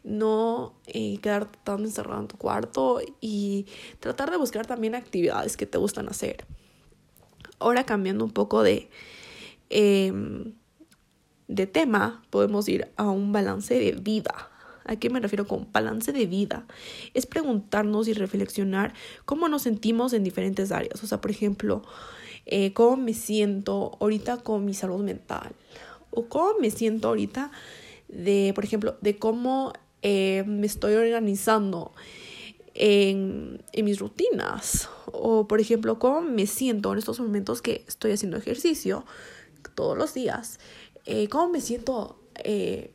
no 0.07 0.73
eh, 0.87 1.19
quedar 1.19 1.51
tan 1.65 1.81
encerrado 1.81 2.21
en 2.21 2.29
tu 2.29 2.37
cuarto 2.37 3.01
y 3.21 3.67
tratar 3.99 4.31
de 4.31 4.37
buscar 4.37 4.65
también 4.65 4.95
actividades 4.95 5.57
que 5.57 5.67
te 5.67 5.79
gustan 5.79 6.09
hacer. 6.09 6.47
Ahora 7.59 7.85
cambiando 7.85 8.25
un 8.25 8.31
poco 8.31 8.63
de, 8.63 8.89
em, 9.69 10.55
de 11.49 11.67
tema, 11.67 12.23
podemos 12.31 12.69
ir 12.69 12.89
a 12.97 13.11
un 13.11 13.33
balance 13.33 13.75
de 13.75 13.93
vida. 13.93 14.49
¿A 14.85 14.95
qué 14.95 15.11
me 15.11 15.19
refiero 15.19 15.49
con 15.49 15.67
balance 15.73 16.13
de 16.13 16.27
vida? 16.27 16.67
Es 17.13 17.27
preguntarnos 17.27 18.07
y 18.07 18.13
reflexionar 18.13 18.95
cómo 19.25 19.49
nos 19.49 19.63
sentimos 19.63 20.13
en 20.13 20.23
diferentes 20.23 20.71
áreas. 20.71 21.03
O 21.03 21.09
sea, 21.09 21.21
por 21.21 21.33
ejemplo, 21.33 21.83
eh, 22.45 22.73
cómo 22.73 22.97
me 22.97 23.13
siento 23.13 23.99
ahorita 24.01 24.37
con 24.45 24.65
mi 24.65 24.75
salud 24.75 25.03
mental. 25.03 25.53
O 26.17 26.27
cómo 26.27 26.59
me 26.59 26.71
siento 26.71 27.09
ahorita 27.09 27.53
de, 28.09 28.53
por 28.55 28.65
ejemplo, 28.65 28.97
de 29.01 29.17
cómo 29.19 29.73
eh, 30.03 30.45
me 30.47 30.67
estoy 30.67 30.95
organizando 30.95 31.93
en, 32.75 33.63
en, 33.73 33.85
mis 33.85 33.99
rutinas. 33.99 34.89
O, 35.13 35.47
por 35.47 35.61
ejemplo, 35.61 35.99
cómo 35.99 36.23
me 36.23 36.47
siento 36.47 36.93
en 36.93 36.99
estos 36.99 37.21
momentos 37.21 37.63
que 37.63 37.85
estoy 37.87 38.13
haciendo 38.13 38.37
ejercicio 38.37 39.05
todos 39.75 39.97
los 39.97 40.15
días. 40.15 40.59
Eh, 41.05 41.29
cómo 41.29 41.49
me 41.51 41.61
siento, 41.61 42.19
eh, 42.43 42.93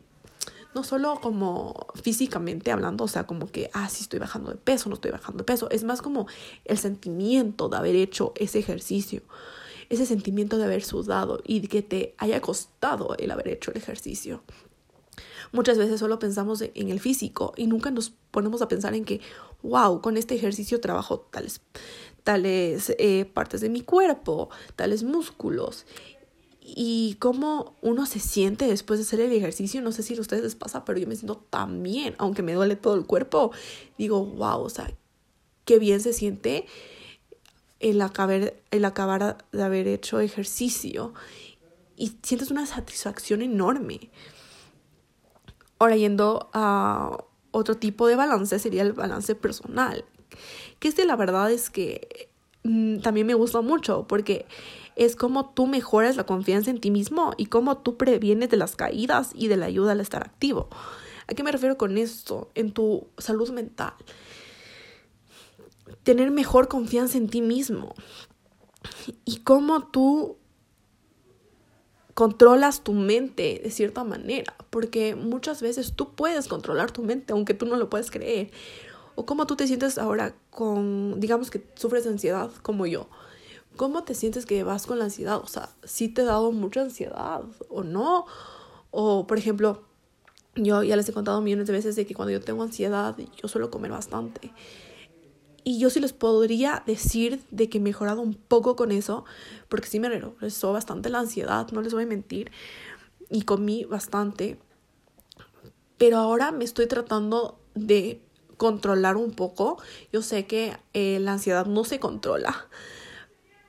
no 0.73 0.83
solo 0.83 1.19
como 1.21 1.87
físicamente 2.01 2.71
hablando, 2.71 3.05
o 3.05 3.07
sea, 3.07 3.25
como 3.25 3.47
que, 3.47 3.69
ah, 3.73 3.87
sí 3.87 4.03
estoy 4.03 4.19
bajando 4.19 4.51
de 4.51 4.57
peso, 4.57 4.89
no 4.89 4.95
estoy 4.95 5.11
bajando 5.11 5.39
de 5.39 5.43
peso. 5.45 5.69
Es 5.69 5.83
más 5.83 6.01
como 6.01 6.27
el 6.65 6.77
sentimiento 6.77 7.69
de 7.69 7.77
haber 7.77 7.95
hecho 7.95 8.33
ese 8.35 8.59
ejercicio. 8.59 9.21
Ese 9.91 10.05
sentimiento 10.05 10.57
de 10.57 10.63
haber 10.63 10.83
sudado 10.83 11.41
y 11.45 11.67
que 11.67 11.81
te 11.81 12.15
haya 12.17 12.39
costado 12.39 13.17
el 13.17 13.29
haber 13.29 13.49
hecho 13.49 13.71
el 13.71 13.77
ejercicio. 13.77 14.41
Muchas 15.51 15.77
veces 15.77 15.99
solo 15.99 16.17
pensamos 16.17 16.61
en 16.61 16.89
el 16.89 17.01
físico 17.01 17.53
y 17.57 17.67
nunca 17.67 17.91
nos 17.91 18.13
ponemos 18.31 18.61
a 18.61 18.69
pensar 18.69 18.95
en 18.95 19.03
que, 19.03 19.19
wow, 19.63 19.99
con 19.99 20.15
este 20.15 20.33
ejercicio 20.33 20.79
trabajo 20.79 21.19
tales, 21.19 21.59
tales 22.23 22.95
eh, 22.99 23.25
partes 23.25 23.59
de 23.59 23.67
mi 23.67 23.81
cuerpo, 23.81 24.49
tales 24.77 25.03
músculos. 25.03 25.85
Y 26.61 27.17
cómo 27.19 27.75
uno 27.81 28.05
se 28.05 28.21
siente 28.21 28.67
después 28.67 28.97
de 28.97 29.03
hacer 29.03 29.19
el 29.19 29.33
ejercicio, 29.33 29.81
no 29.81 29.91
sé 29.91 30.03
si 30.03 30.15
a 30.15 30.21
ustedes 30.21 30.43
les 30.43 30.55
pasa, 30.55 30.85
pero 30.85 30.99
yo 30.99 31.07
me 31.07 31.17
siento 31.17 31.35
tan 31.49 31.83
bien, 31.83 32.15
aunque 32.17 32.43
me 32.43 32.53
duele 32.53 32.77
todo 32.77 32.95
el 32.95 33.05
cuerpo. 33.05 33.51
Digo, 33.97 34.23
wow, 34.23 34.61
o 34.61 34.69
sea, 34.69 34.89
qué 35.65 35.79
bien 35.79 35.99
se 35.99 36.13
siente 36.13 36.65
el 37.81 38.01
acabar, 38.01 38.53
el 38.71 38.85
acabar 38.85 39.37
de 39.51 39.63
haber 39.63 39.87
hecho 39.87 40.19
ejercicio. 40.19 41.13
Y 41.97 42.17
sientes 42.23 42.51
una 42.51 42.65
satisfacción 42.65 43.41
enorme. 43.41 44.09
Ahora 45.77 45.97
yendo 45.97 46.49
a 46.53 47.17
otro 47.51 47.75
tipo 47.77 48.07
de 48.07 48.15
balance 48.15 48.57
sería 48.59 48.81
el 48.83 48.93
balance 48.93 49.35
personal, 49.35 50.05
que 50.79 50.87
este 50.87 51.05
la 51.05 51.15
verdad 51.15 51.51
es 51.51 51.69
que 51.69 52.29
mm, 52.63 52.99
también 52.99 53.27
me 53.27 53.33
gusta 53.33 53.61
mucho 53.61 54.07
porque 54.07 54.45
es 54.95 55.15
como 55.15 55.49
tú 55.49 55.67
mejoras 55.67 56.15
la 56.15 56.25
confianza 56.25 56.71
en 56.71 56.79
ti 56.79 56.91
mismo 56.91 57.33
y 57.37 57.47
cómo 57.47 57.77
tú 57.77 57.97
previenes 57.97 58.49
de 58.49 58.57
las 58.57 58.75
caídas 58.75 59.31
y 59.35 59.47
de 59.47 59.57
la 59.57 59.65
ayuda 59.65 59.93
al 59.93 60.01
estar 60.01 60.23
activo. 60.23 60.69
¿A 61.27 61.33
qué 61.33 61.43
me 61.43 61.51
refiero 61.51 61.77
con 61.77 61.97
esto? 61.97 62.49
En 62.55 62.71
tu 62.71 63.07
salud 63.17 63.49
mental. 63.51 63.93
Tener 66.03 66.31
mejor 66.31 66.67
confianza 66.67 67.17
en 67.17 67.29
ti 67.29 67.41
mismo 67.41 67.93
y 69.25 69.37
cómo 69.37 69.87
tú 69.87 70.37
controlas 72.13 72.83
tu 72.83 72.93
mente 72.93 73.61
de 73.63 73.71
cierta 73.71 74.03
manera, 74.03 74.53
porque 74.69 75.15
muchas 75.15 75.61
veces 75.61 75.93
tú 75.95 76.13
puedes 76.13 76.47
controlar 76.47 76.91
tu 76.91 77.03
mente, 77.03 77.33
aunque 77.33 77.53
tú 77.53 77.65
no 77.65 77.77
lo 77.77 77.89
puedes 77.89 78.11
creer. 78.11 78.51
O 79.15 79.25
cómo 79.25 79.45
tú 79.45 79.55
te 79.55 79.67
sientes 79.67 79.97
ahora 79.97 80.35
con, 80.49 81.19
digamos 81.19 81.51
que 81.51 81.65
sufres 81.75 82.07
ansiedad 82.07 82.51
como 82.61 82.85
yo. 82.85 83.07
¿Cómo 83.75 84.03
te 84.03 84.15
sientes 84.15 84.45
que 84.45 84.63
vas 84.63 84.85
con 84.85 84.99
la 84.99 85.05
ansiedad? 85.05 85.37
O 85.37 85.47
sea, 85.47 85.69
si 85.83 86.09
te 86.09 86.21
ha 86.21 86.25
dado 86.25 86.51
mucha 86.51 86.81
ansiedad 86.81 87.41
o 87.69 87.83
no. 87.83 88.25
O, 88.91 89.25
por 89.27 89.37
ejemplo, 89.37 89.83
yo 90.55 90.83
ya 90.83 90.95
les 90.95 91.07
he 91.07 91.13
contado 91.13 91.41
millones 91.41 91.67
de 91.67 91.73
veces 91.73 91.95
de 91.95 92.05
que 92.05 92.13
cuando 92.13 92.31
yo 92.31 92.41
tengo 92.41 92.63
ansiedad, 92.63 93.15
yo 93.17 93.47
suelo 93.47 93.71
comer 93.71 93.91
bastante. 93.91 94.53
Y 95.63 95.79
yo 95.79 95.89
sí 95.89 95.99
les 95.99 96.13
podría 96.13 96.83
decir 96.85 97.43
de 97.51 97.69
que 97.69 97.77
he 97.77 97.81
mejorado 97.81 98.21
un 98.21 98.33
poco 98.33 98.75
con 98.75 98.91
eso, 98.91 99.25
porque 99.69 99.87
sí 99.87 99.99
me 99.99 100.09
regresó 100.09 100.73
bastante 100.73 101.09
la 101.09 101.19
ansiedad, 101.19 101.67
no 101.71 101.81
les 101.81 101.93
voy 101.93 102.03
a 102.03 102.07
mentir, 102.07 102.51
y 103.29 103.43
comí 103.43 103.85
bastante. 103.85 104.59
Pero 105.97 106.17
ahora 106.17 106.51
me 106.51 106.63
estoy 106.63 106.87
tratando 106.87 107.59
de 107.75 108.21
controlar 108.57 109.17
un 109.17 109.31
poco. 109.31 109.81
Yo 110.11 110.21
sé 110.21 110.45
que 110.45 110.77
eh, 110.93 111.19
la 111.19 111.33
ansiedad 111.33 111.65
no 111.65 111.83
se 111.83 111.99
controla, 111.99 112.67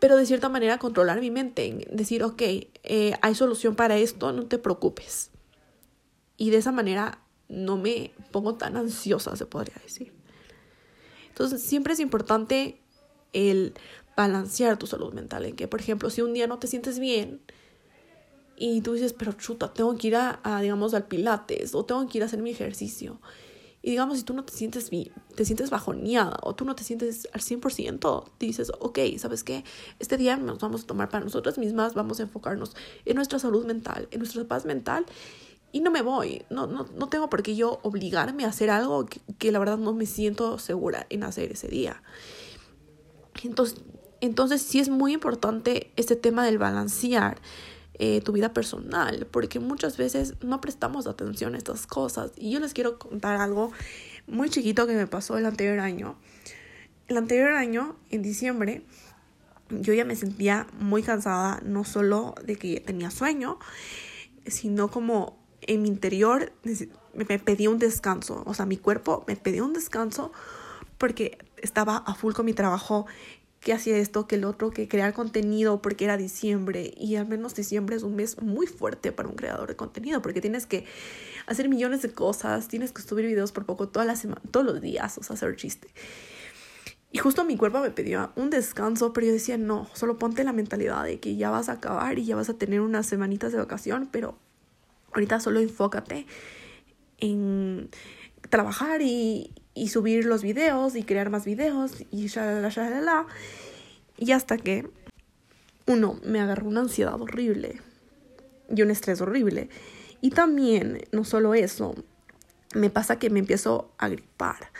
pero 0.00 0.16
de 0.16 0.26
cierta 0.26 0.48
manera 0.48 0.78
controlar 0.78 1.20
mi 1.20 1.30
mente, 1.30 1.86
decir, 1.92 2.24
ok, 2.24 2.42
eh, 2.42 3.14
hay 3.22 3.34
solución 3.34 3.76
para 3.76 3.96
esto, 3.98 4.32
no 4.32 4.46
te 4.46 4.58
preocupes. 4.58 5.30
Y 6.36 6.50
de 6.50 6.56
esa 6.56 6.72
manera 6.72 7.20
no 7.48 7.76
me 7.76 8.12
pongo 8.32 8.54
tan 8.54 8.76
ansiosa, 8.76 9.36
se 9.36 9.46
podría 9.46 9.76
decir. 9.82 10.21
Entonces, 11.32 11.62
siempre 11.62 11.94
es 11.94 12.00
importante 12.00 12.78
el 13.32 13.72
balancear 14.14 14.78
tu 14.78 14.86
salud 14.86 15.14
mental, 15.14 15.46
en 15.46 15.56
que, 15.56 15.66
por 15.66 15.80
ejemplo, 15.80 16.10
si 16.10 16.20
un 16.20 16.34
día 16.34 16.46
no 16.46 16.58
te 16.58 16.66
sientes 16.66 16.98
bien 16.98 17.40
y 18.56 18.82
tú 18.82 18.92
dices, 18.92 19.14
pero 19.14 19.32
chuta, 19.32 19.72
tengo 19.72 19.96
que 19.96 20.08
ir 20.08 20.16
a, 20.16 20.40
digamos, 20.60 20.92
al 20.92 21.06
pilates 21.06 21.74
o 21.74 21.84
tengo 21.84 22.06
que 22.06 22.18
ir 22.18 22.22
a 22.22 22.26
hacer 22.26 22.42
mi 22.42 22.50
ejercicio. 22.50 23.20
Y 23.80 23.90
digamos, 23.90 24.18
si 24.18 24.24
tú 24.24 24.34
no 24.34 24.44
te 24.44 24.52
sientes 24.52 24.90
bien, 24.90 25.10
te 25.34 25.44
sientes 25.44 25.70
bajoneada 25.70 26.38
o 26.42 26.54
tú 26.54 26.64
no 26.64 26.76
te 26.76 26.84
sientes 26.84 27.26
al 27.32 27.40
100%, 27.40 28.30
dices, 28.38 28.70
ok, 28.78 28.98
¿sabes 29.16 29.42
qué? 29.42 29.64
Este 29.98 30.16
día 30.18 30.36
nos 30.36 30.60
vamos 30.60 30.84
a 30.84 30.86
tomar 30.86 31.08
para 31.08 31.24
nosotras 31.24 31.58
mismas, 31.58 31.94
vamos 31.94 32.20
a 32.20 32.24
enfocarnos 32.24 32.76
en 33.06 33.16
nuestra 33.16 33.38
salud 33.40 33.64
mental, 33.64 34.06
en 34.12 34.20
nuestra 34.20 34.44
paz 34.44 34.66
mental 34.66 35.06
y 35.72 35.80
no 35.80 35.90
me 35.90 36.02
voy. 36.02 36.44
No, 36.50 36.66
no, 36.66 36.86
no 36.94 37.08
tengo 37.08 37.28
por 37.28 37.42
qué 37.42 37.56
yo 37.56 37.80
obligarme 37.82 38.44
a 38.44 38.48
hacer 38.48 38.70
algo 38.70 39.06
que, 39.38 39.50
la 39.50 39.58
verdad 39.58 39.78
no 39.78 39.94
me 39.94 40.06
siento 40.06 40.58
segura 40.58 41.06
en 41.08 41.24
hacer 41.24 41.50
ese 41.52 41.68
día. 41.68 42.02
Entonces, 43.42 43.80
entonces 44.20 44.62
sí 44.62 44.78
es 44.78 44.90
muy 44.90 45.14
importante 45.14 45.90
este 45.96 46.14
tema 46.14 46.44
del 46.44 46.58
balancear 46.58 47.40
eh, 47.94 48.20
tu 48.20 48.32
vida 48.32 48.52
personal, 48.52 49.26
porque 49.30 49.58
muchas 49.58 49.96
veces 49.96 50.34
no 50.42 50.60
prestamos 50.60 51.06
atención 51.06 51.54
a 51.54 51.58
estas 51.58 51.86
cosas. 51.86 52.32
Y 52.36 52.50
yo 52.50 52.60
les 52.60 52.74
quiero 52.74 52.98
contar 52.98 53.40
algo 53.40 53.72
muy 54.26 54.50
chiquito 54.50 54.86
que 54.86 54.94
me 54.94 55.06
pasó 55.06 55.38
el 55.38 55.46
anterior 55.46 55.80
año. 55.80 56.16
El 57.08 57.16
anterior 57.16 57.52
año, 57.52 57.96
en 58.10 58.22
diciembre, 58.22 58.82
yo 59.70 59.94
ya 59.94 60.04
me 60.04 60.16
sentía 60.16 60.66
muy 60.78 61.02
cansada, 61.02 61.60
no 61.64 61.84
solo 61.84 62.34
de 62.44 62.56
que 62.56 62.80
tenía 62.80 63.10
sueño, 63.10 63.58
sino 64.46 64.90
como 64.90 65.41
en 65.66 65.82
mi 65.82 65.88
interior 65.88 66.52
me 67.14 67.24
pedía 67.38 67.70
un 67.70 67.78
descanso, 67.78 68.42
o 68.46 68.54
sea, 68.54 68.66
mi 68.66 68.76
cuerpo 68.76 69.24
me 69.26 69.36
pedía 69.36 69.64
un 69.64 69.72
descanso 69.72 70.32
porque 70.98 71.38
estaba 71.56 71.96
a 71.98 72.14
full 72.14 72.32
con 72.32 72.46
mi 72.46 72.52
trabajo, 72.52 73.06
que 73.62 73.72
hacía 73.72 73.96
esto, 73.96 74.26
que 74.26 74.34
el 74.34 74.44
otro, 74.44 74.70
que 74.70 74.88
crear 74.88 75.12
contenido 75.14 75.80
porque 75.80 76.04
era 76.04 76.16
diciembre 76.16 76.92
y 76.96 77.14
al 77.14 77.26
menos 77.26 77.54
diciembre 77.54 77.94
es 77.94 78.02
un 78.02 78.16
mes 78.16 78.42
muy 78.42 78.66
fuerte 78.66 79.12
para 79.12 79.28
un 79.28 79.36
creador 79.36 79.68
de 79.68 79.76
contenido 79.76 80.20
porque 80.20 80.40
tienes 80.40 80.66
que 80.66 80.84
hacer 81.46 81.68
millones 81.68 82.02
de 82.02 82.12
cosas, 82.12 82.66
tienes 82.66 82.90
que 82.92 83.02
subir 83.02 83.24
videos 83.26 83.52
por 83.52 83.64
poco 83.64 83.88
toda 83.88 84.04
la 84.04 84.16
semana, 84.16 84.42
todos 84.50 84.66
los 84.66 84.80
días, 84.80 85.16
o 85.16 85.22
sea, 85.22 85.34
hacer 85.34 85.54
chiste. 85.56 85.88
Y 87.12 87.18
justo 87.18 87.44
mi 87.44 87.56
cuerpo 87.56 87.80
me 87.80 87.90
pedía 87.90 88.32
un 88.36 88.50
descanso, 88.50 89.12
pero 89.12 89.28
yo 89.28 89.32
decía, 89.32 89.58
no, 89.58 89.88
solo 89.92 90.18
ponte 90.18 90.42
la 90.44 90.52
mentalidad 90.52 91.04
de 91.04 91.20
que 91.20 91.36
ya 91.36 91.50
vas 91.50 91.68
a 91.68 91.72
acabar 91.72 92.18
y 92.18 92.24
ya 92.24 92.34
vas 92.34 92.48
a 92.48 92.54
tener 92.54 92.80
unas 92.80 93.06
semanitas 93.06 93.52
de 93.52 93.58
vacación, 93.58 94.08
pero 94.10 94.38
Ahorita 95.12 95.40
solo 95.40 95.60
enfócate 95.60 96.26
en 97.18 97.90
trabajar 98.50 99.02
y, 99.02 99.52
y 99.74 99.88
subir 99.88 100.24
los 100.24 100.42
videos 100.42 100.96
y 100.96 101.02
crear 101.02 101.30
más 101.30 101.44
videos 101.44 102.04
y 102.10 102.26
shalala, 102.26 102.68
shalala. 102.68 103.26
Y 104.18 104.32
hasta 104.32 104.56
que, 104.56 104.88
uno, 105.86 106.18
me 106.24 106.40
agarró 106.40 106.68
una 106.68 106.80
ansiedad 106.80 107.20
horrible 107.20 107.80
y 108.74 108.82
un 108.82 108.90
estrés 108.90 109.20
horrible. 109.20 109.68
Y 110.20 110.30
también, 110.30 111.02
no 111.12 111.24
solo 111.24 111.54
eso, 111.54 111.94
me 112.74 112.90
pasa 112.90 113.18
que 113.18 113.30
me 113.30 113.40
empiezo 113.40 113.92
a 113.98 114.08
gripar. 114.08 114.70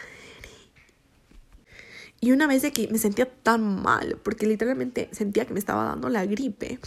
Y 2.21 2.31
una 2.31 2.47
vez 2.47 2.63
de 2.63 2.73
que 2.73 2.87
me 2.89 2.99
sentía 2.99 3.29
tan 3.29 3.83
mal, 3.83 4.19
porque 4.23 4.47
literalmente 4.47 5.09
sentía 5.11 5.45
que 5.45 5.53
me 5.53 5.59
estaba 5.59 5.85
dando 5.85 6.09
la 6.09 6.25
gripe, 6.25 6.79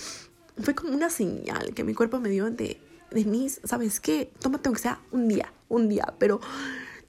fue 0.62 0.74
como 0.74 0.94
una 0.94 1.10
señal 1.10 1.74
que 1.74 1.84
mi 1.84 1.94
cuerpo 1.94 2.22
me 2.22 2.30
dio 2.30 2.50
de, 2.50 2.80
Denise, 3.16 3.62
¿sabes 3.64 4.00
qué? 4.00 4.32
Tómate 4.40 4.68
aunque 4.68 4.82
sea 4.82 5.02
un 5.12 5.28
día, 5.28 5.52
un 5.70 5.90
día, 5.90 6.14
pero 6.20 6.42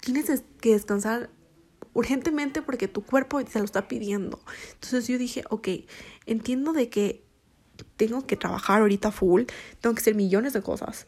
tienes 0.01 0.45
que 0.61 0.73
descansar 0.73 1.31
urgentemente 1.93 2.63
porque 2.63 2.89
tu 2.89 3.05
cuerpo 3.05 3.41
se 3.45 3.59
lo 3.59 3.65
está 3.65 3.89
pidiendo. 3.89 4.41
Entonces 4.75 5.09
yo 5.09 5.19
dije, 5.19 5.45
ok, 5.51 5.69
entiendo 6.27 6.73
de 6.73 6.89
que 6.89 7.25
tengo 7.97 8.27
que 8.27 8.37
trabajar 8.37 8.81
ahorita 8.81 9.11
full, 9.11 9.43
tengo 9.81 9.95
que 9.95 10.01
hacer 10.01 10.15
millones 10.15 10.53
de 10.53 10.63
cosas, 10.63 11.07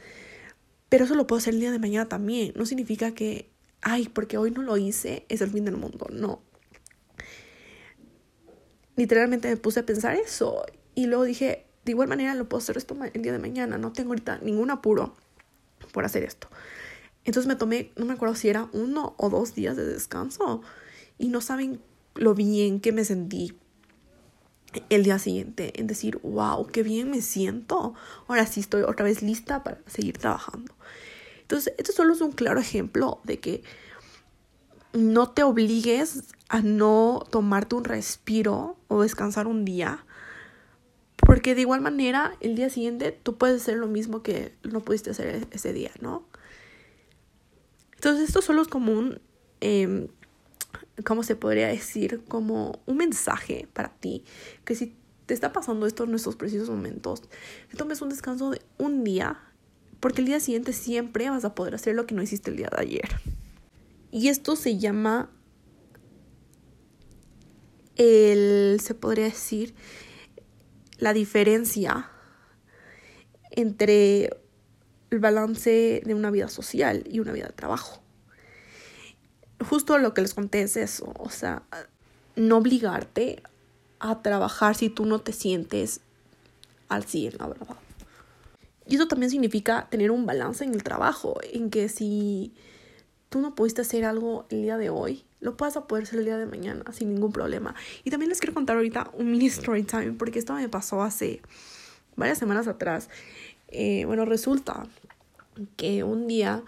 pero 0.89 1.05
eso 1.05 1.15
lo 1.15 1.27
puedo 1.27 1.39
hacer 1.39 1.55
el 1.55 1.61
día 1.61 1.71
de 1.71 1.79
mañana 1.79 2.09
también. 2.09 2.53
No 2.57 2.67
significa 2.67 3.15
que, 3.15 3.51
ay, 3.81 4.09
porque 4.09 4.37
hoy 4.37 4.51
no 4.51 4.63
lo 4.63 4.77
hice, 4.77 5.27
es 5.29 5.41
el 5.43 5.51
fin 5.51 5.65
del 5.65 5.77
mundo. 5.77 6.09
No. 6.11 6.43
Literalmente 8.97 9.49
me 9.49 9.57
puse 9.57 9.81
a 9.81 9.87
pensar 9.87 10.17
eso 10.17 10.65
y 10.97 11.07
luego 11.07 11.23
dije, 11.23 11.68
de 11.89 11.93
igual 11.93 12.07
manera 12.07 12.35
lo 12.35 12.47
puedo 12.51 12.59
hacer 12.59 12.77
esto 12.77 12.95
el 13.15 13.23
día 13.23 13.33
de 13.33 13.39
mañana, 13.39 13.79
no 13.79 13.93
tengo 13.93 14.11
ahorita 14.11 14.41
ningún 14.43 14.71
apuro 14.71 15.17
por 15.91 16.05
hacer 16.05 16.23
esto. 16.23 16.47
Entonces 17.25 17.49
me 17.49 17.57
tomé, 17.57 17.93
no 17.97 18.05
me 18.05 18.13
acuerdo 18.13 18.35
si 18.35 18.51
era 18.51 18.69
uno 18.75 19.15
o 19.17 19.31
dos 19.31 19.55
días 19.55 19.75
de 19.75 19.87
descanso 19.87 20.61
y 21.17 21.29
no 21.29 21.41
saben 21.41 21.81
lo 22.15 22.35
bien 22.35 22.81
que 22.81 22.93
me 22.93 23.07
sentí 23.07 23.57
el 24.91 25.03
día 25.03 25.19
siguiente 25.19 25.81
en 25.81 25.87
decir, 25.87 26.21
wow, 26.23 26.67
qué 26.67 26.83
bien 26.83 27.11
me 27.11 27.23
siento. 27.23 27.95
Ahora 28.27 28.45
sí 28.45 28.61
estoy 28.61 28.83
otra 28.83 29.07
vez 29.07 29.23
lista 29.23 29.65
para 29.65 29.79
seguir 29.87 30.19
trabajando. 30.19 30.75
Entonces, 31.41 31.73
esto 31.79 31.93
solo 31.93 32.13
es 32.13 32.21
un 32.21 32.33
claro 32.33 32.61
ejemplo 32.61 33.23
de 33.25 33.41
que 33.41 33.63
no 34.93 35.31
te 35.31 35.43
obligues 35.43 36.35
a 36.51 36.61
no 36.61 37.25
tomarte 37.31 37.77
un 37.77 37.85
respiro 37.85 38.77
o 38.89 39.01
descansar 39.01 39.47
un 39.47 39.65
día. 39.65 40.05
Porque 41.29 41.55
de 41.55 41.61
igual 41.61 41.83
manera, 41.83 42.33
el 42.41 42.55
día 42.55 42.71
siguiente 42.71 43.13
tú 43.13 43.37
puedes 43.37 43.61
hacer 43.61 43.77
lo 43.77 43.87
mismo 43.87 44.23
que 44.23 44.55
no 44.63 44.83
pudiste 44.83 45.11
hacer 45.11 45.47
ese 45.51 45.75
día, 45.75 45.91
¿no? 46.01 46.27
Entonces, 47.97 48.29
esto 48.29 48.41
solo 48.41 48.63
es 48.63 48.69
como 48.69 48.93
un 48.93 49.21
em, 49.61 50.09
¿cómo 51.05 51.23
se 51.23 51.37
podría 51.37 51.69
decir? 51.69 52.23
Como 52.29 52.81
un 52.87 52.97
mensaje 52.97 53.69
para 53.75 53.91
ti, 53.91 54.25
que 54.65 54.75
si 54.75 54.97
te 55.27 55.35
está 55.35 55.53
pasando 55.53 55.87
esto 55.87 56.05
en 56.05 56.15
estos 56.15 56.35
precisos 56.35 56.71
momentos, 56.71 57.21
tomes 57.77 58.01
un 58.01 58.09
descanso 58.09 58.49
de 58.53 58.63
un 58.79 59.05
día, 59.05 59.39
porque 60.01 60.23
el 60.23 60.29
día 60.29 60.41
siguiente 60.41 60.73
siempre 60.73 61.29
vas 61.29 61.45
a 61.45 61.55
poder 61.55 61.75
hacer 61.75 61.95
lo 61.95 62.07
que 62.07 62.15
no 62.15 62.23
hiciste 62.23 62.51
el 62.51 62.57
día 62.57 62.71
de 62.75 62.81
ayer. 62.81 63.09
Y 64.13 64.29
esto 64.29 64.57
se 64.57 64.79
llama 64.79 65.31
el, 67.97 68.81
se 68.83 68.95
podría 68.95 69.25
decir, 69.25 69.75
la 70.99 71.13
diferencia 71.13 72.11
entre 73.51 74.31
el 75.11 75.19
balance 75.19 76.03
de 76.05 76.15
una 76.15 76.31
vida 76.31 76.49
social 76.49 77.05
y 77.09 77.21
una 77.21 77.33
vida 77.33 77.47
de 77.47 77.55
trabajo 77.55 78.03
justo 79.65 79.99
lo 79.99 80.15
que 80.15 80.23
les 80.23 80.35
conté 80.35 80.63
es 80.63 80.77
eso, 80.77 81.13
o 81.19 81.31
sea, 81.31 81.63
no 82.37 82.59
obligarte 82.59 83.43
a 83.99 84.23
trabajar 84.23 84.75
si 84.77 84.89
tú 84.89 85.07
no 85.07 85.21
te 85.21 85.33
sientes 85.33 86.01
al 86.89 87.05
100, 87.05 87.39
la 87.39 87.49
verdad. 87.49 87.77
Y 88.87 88.95
eso 88.95 89.09
también 89.09 89.31
significa 89.31 89.89
tener 89.91 90.11
un 90.11 90.25
balance 90.25 90.65
en 90.65 90.73
el 90.73 90.83
trabajo, 90.83 91.39
en 91.43 91.71
que 91.71 91.89
si 91.89 92.55
tú 93.29 93.41
no 93.41 93.55
pudiste 93.55 93.83
hacer 93.83 94.05
algo 94.05 94.47
el 94.51 94.63
día 94.63 94.79
de 94.79 94.91
hoy, 94.91 95.25
lo 95.41 95.57
puedas 95.57 95.77
a 95.77 95.87
poder 95.87 96.05
hacer 96.05 96.19
el 96.19 96.25
día 96.25 96.39
de 96.39 96.47
mañana 96.47 96.85
sin 96.93 97.15
ningún 97.15 97.33
problema. 97.33 97.75
Y 98.05 98.11
también 98.11 98.29
les 98.29 98.41
quiero 98.41 98.55
contar 98.55 98.77
ahorita 98.77 99.11
un 99.15 99.31
mini 99.31 99.47
story 99.47 99.85
time, 99.85 100.13
porque 100.13 100.39
esto 100.39 100.55
me 100.55 100.69
pasó 100.69 101.03
hace 101.03 101.41
varias 102.17 102.39
semanas 102.39 102.67
atrás. 102.67 103.09
Eh, 103.69 104.05
bueno, 104.07 104.25
resulta 104.25 104.87
que 105.77 106.05
un 106.05 106.27
día 106.27 106.63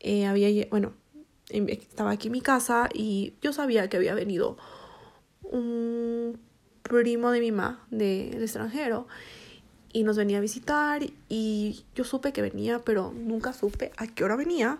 eh, 0.00 0.26
había, 0.26 0.66
bueno, 0.70 0.92
estaba 1.50 2.10
aquí 2.12 2.28
en 2.28 2.32
mi 2.32 2.40
casa 2.40 2.88
y 2.92 3.34
yo 3.42 3.52
sabía 3.52 3.88
que 3.88 3.96
había 3.96 4.14
venido 4.14 4.56
un 5.42 6.38
primo 6.82 7.30
de 7.30 7.40
mi 7.40 7.52
mamá 7.52 7.86
del 7.90 8.42
extranjero 8.42 9.06
y 9.92 10.02
nos 10.02 10.16
venía 10.16 10.38
a 10.38 10.40
visitar 10.40 11.02
y 11.28 11.84
yo 11.94 12.04
supe 12.04 12.32
que 12.32 12.42
venía, 12.42 12.80
pero 12.80 13.12
nunca 13.12 13.52
supe 13.52 13.92
a 13.96 14.06
qué 14.06 14.24
hora 14.24 14.36
venía. 14.36 14.78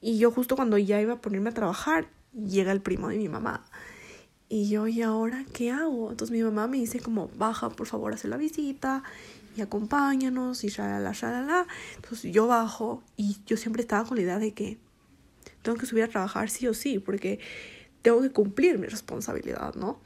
Y 0.00 0.18
yo 0.18 0.30
justo 0.30 0.56
cuando 0.56 0.78
ya 0.78 1.00
iba 1.00 1.14
a 1.14 1.20
ponerme 1.20 1.50
a 1.50 1.54
trabajar, 1.54 2.08
llega 2.32 2.72
el 2.72 2.80
primo 2.80 3.08
de 3.08 3.16
mi 3.16 3.28
mamá. 3.28 3.64
Y 4.48 4.68
yo, 4.68 4.86
¿y 4.86 5.02
ahora 5.02 5.44
qué 5.52 5.70
hago? 5.70 6.10
Entonces 6.10 6.34
mi 6.34 6.42
mamá 6.42 6.66
me 6.68 6.78
dice 6.78 7.00
como, 7.00 7.28
baja 7.36 7.68
por 7.70 7.86
favor 7.86 8.14
a 8.14 8.28
la 8.28 8.36
visita 8.36 9.02
y 9.56 9.60
acompáñanos 9.60 10.64
y 10.64 10.68
shalala, 10.68 11.12
shalala. 11.12 11.66
Entonces 11.96 12.32
yo 12.32 12.46
bajo 12.46 13.02
y 13.16 13.36
yo 13.46 13.56
siempre 13.56 13.82
estaba 13.82 14.08
con 14.08 14.16
la 14.16 14.22
idea 14.22 14.38
de 14.38 14.54
que 14.54 14.78
tengo 15.62 15.76
que 15.76 15.86
subir 15.86 16.04
a 16.04 16.08
trabajar 16.08 16.48
sí 16.48 16.66
o 16.66 16.74
sí, 16.74 16.98
porque 16.98 17.40
tengo 18.02 18.22
que 18.22 18.30
cumplir 18.30 18.78
mi 18.78 18.86
responsabilidad, 18.86 19.74
¿no? 19.74 20.00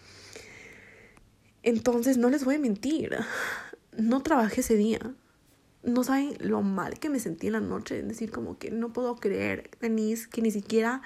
Entonces, 1.63 2.17
no 2.17 2.29
les 2.31 2.45
voy 2.45 2.57
a 2.57 2.59
mentir, 2.59 3.17
no 3.97 4.23
trabajé 4.23 4.63
ese 4.63 4.77
día. 4.77 5.15
No 5.83 6.05
saben 6.05 6.37
lo 6.39 6.63
mal 6.63 6.99
que 6.99 7.09
me 7.09 7.19
sentí 7.19 7.49
en 7.49 7.55
la 7.55 7.61
noche, 7.61 7.99
en 7.99 8.09
decir 8.09 8.31
como 8.31 8.59
que 8.59 8.71
no 8.71 8.93
puedo 8.93 9.17
creer, 9.17 9.71
Denise, 9.81 10.29
que 10.29 10.43
ni 10.43 10.51
siquiera 10.51 11.03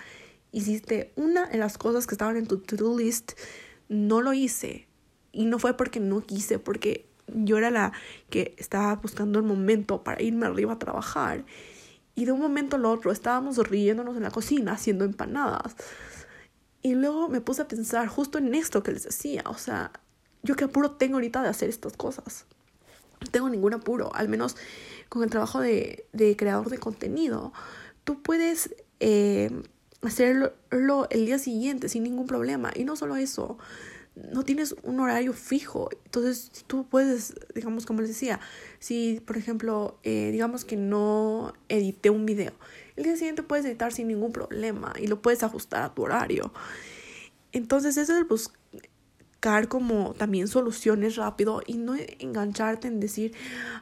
hiciste 0.53 1.13
una 1.17 1.47
de 1.47 1.59
las 1.59 1.79
cosas 1.79 2.07
que 2.07 2.15
estaban 2.15 2.37
en 2.37 2.47
tu 2.47 2.59
to-do 2.59 2.97
list, 2.99 3.33
no 3.89 4.21
lo 4.21 4.33
hice. 4.33 4.87
Y 5.33 5.47
no 5.47 5.59
fue 5.59 5.77
porque 5.77 6.01
no 6.01 6.21
quise, 6.21 6.59
porque 6.59 7.07
yo 7.29 7.59
era 7.59 7.71
la 7.71 7.93
que 8.31 8.55
estaba 8.59 8.95
buscando 8.97 9.39
el 9.39 9.45
momento 9.45 10.05
para 10.05 10.23
irme 10.23 10.47
arriba 10.47 10.75
a 10.75 10.79
trabajar 10.79 11.45
y 12.17 12.25
de 12.25 12.33
un 12.33 12.41
momento 12.41 12.77
al 12.77 12.87
otro 12.87 13.13
estábamos 13.13 13.59
riéndonos 13.59 14.17
en 14.17 14.23
la 14.23 14.31
cocina 14.31 14.73
haciendo 14.73 15.05
empanadas. 15.05 15.77
Y 16.83 16.95
luego 16.95 17.29
me 17.29 17.43
puse 17.43 17.63
a 17.63 17.69
pensar 17.69 18.09
justo 18.09 18.39
en 18.39 18.55
esto 18.55 18.83
que 18.83 18.93
les 18.93 19.05
decía. 19.05 19.45
O 19.47 19.59
sea, 19.59 19.93
yo 20.43 20.57
qué 20.57 20.65
apuro 20.65 20.93
tengo 20.93 21.17
ahorita 21.17 21.43
de 21.43 21.51
hacer 21.51 21.69
estas 21.69 21.95
cosas. 21.95 22.47
No 23.21 23.31
tengo 23.31 23.49
ningún 23.49 23.75
apuro, 23.75 24.15
al 24.15 24.29
menos 24.29 24.57
con 25.09 25.23
el 25.23 25.31
trabajo 25.31 25.61
de, 25.61 26.07
de 26.13 26.37
creador 26.37 26.71
de 26.71 26.79
contenido. 26.79 27.53
Tú 28.05 28.23
puedes 28.23 28.75
eh, 29.01 29.51
hacerlo 30.03 30.53
el 31.11 31.27
día 31.27 31.39
siguiente 31.39 31.89
sin 31.89 32.03
ningún 32.03 32.27
problema. 32.27 32.73
Y 32.75 32.85
no 32.85 32.97
solo 32.97 33.17
eso, 33.17 33.59
no 34.15 34.45
tienes 34.45 34.75
un 34.83 35.01
horario 35.01 35.33
fijo. 35.33 35.89
Entonces 36.05 36.65
tú 36.67 36.87
puedes, 36.89 37.35
digamos, 37.55 37.87
como 37.87 38.01
les 38.01 38.11
decía, 38.11 38.41
si 38.79 39.21
por 39.25 39.37
ejemplo, 39.37 39.99
eh, 40.03 40.31
digamos 40.33 40.65
que 40.65 40.77
no 40.77 41.53
edité 41.69 42.11
un 42.11 42.27
video, 42.27 42.53
el 42.97 43.05
día 43.05 43.17
siguiente 43.17 43.43
puedes 43.43 43.65
editar 43.67 43.93
sin 43.93 44.09
ningún 44.09 44.33
problema 44.33 44.95
y 44.99 45.07
lo 45.07 45.21
puedes 45.21 45.43
ajustar 45.43 45.83
a 45.83 45.95
tu 45.95 46.03
horario. 46.03 46.53
Entonces 47.53 47.97
eso 47.97 48.17
es 48.19 48.51
como 49.69 50.15
también 50.15 50.49
soluciones 50.49 51.17
rápido 51.17 51.63
y 51.67 51.79
no 51.79 51.95
engancharte 52.19 52.89
en 52.89 53.01
decir, 53.01 53.35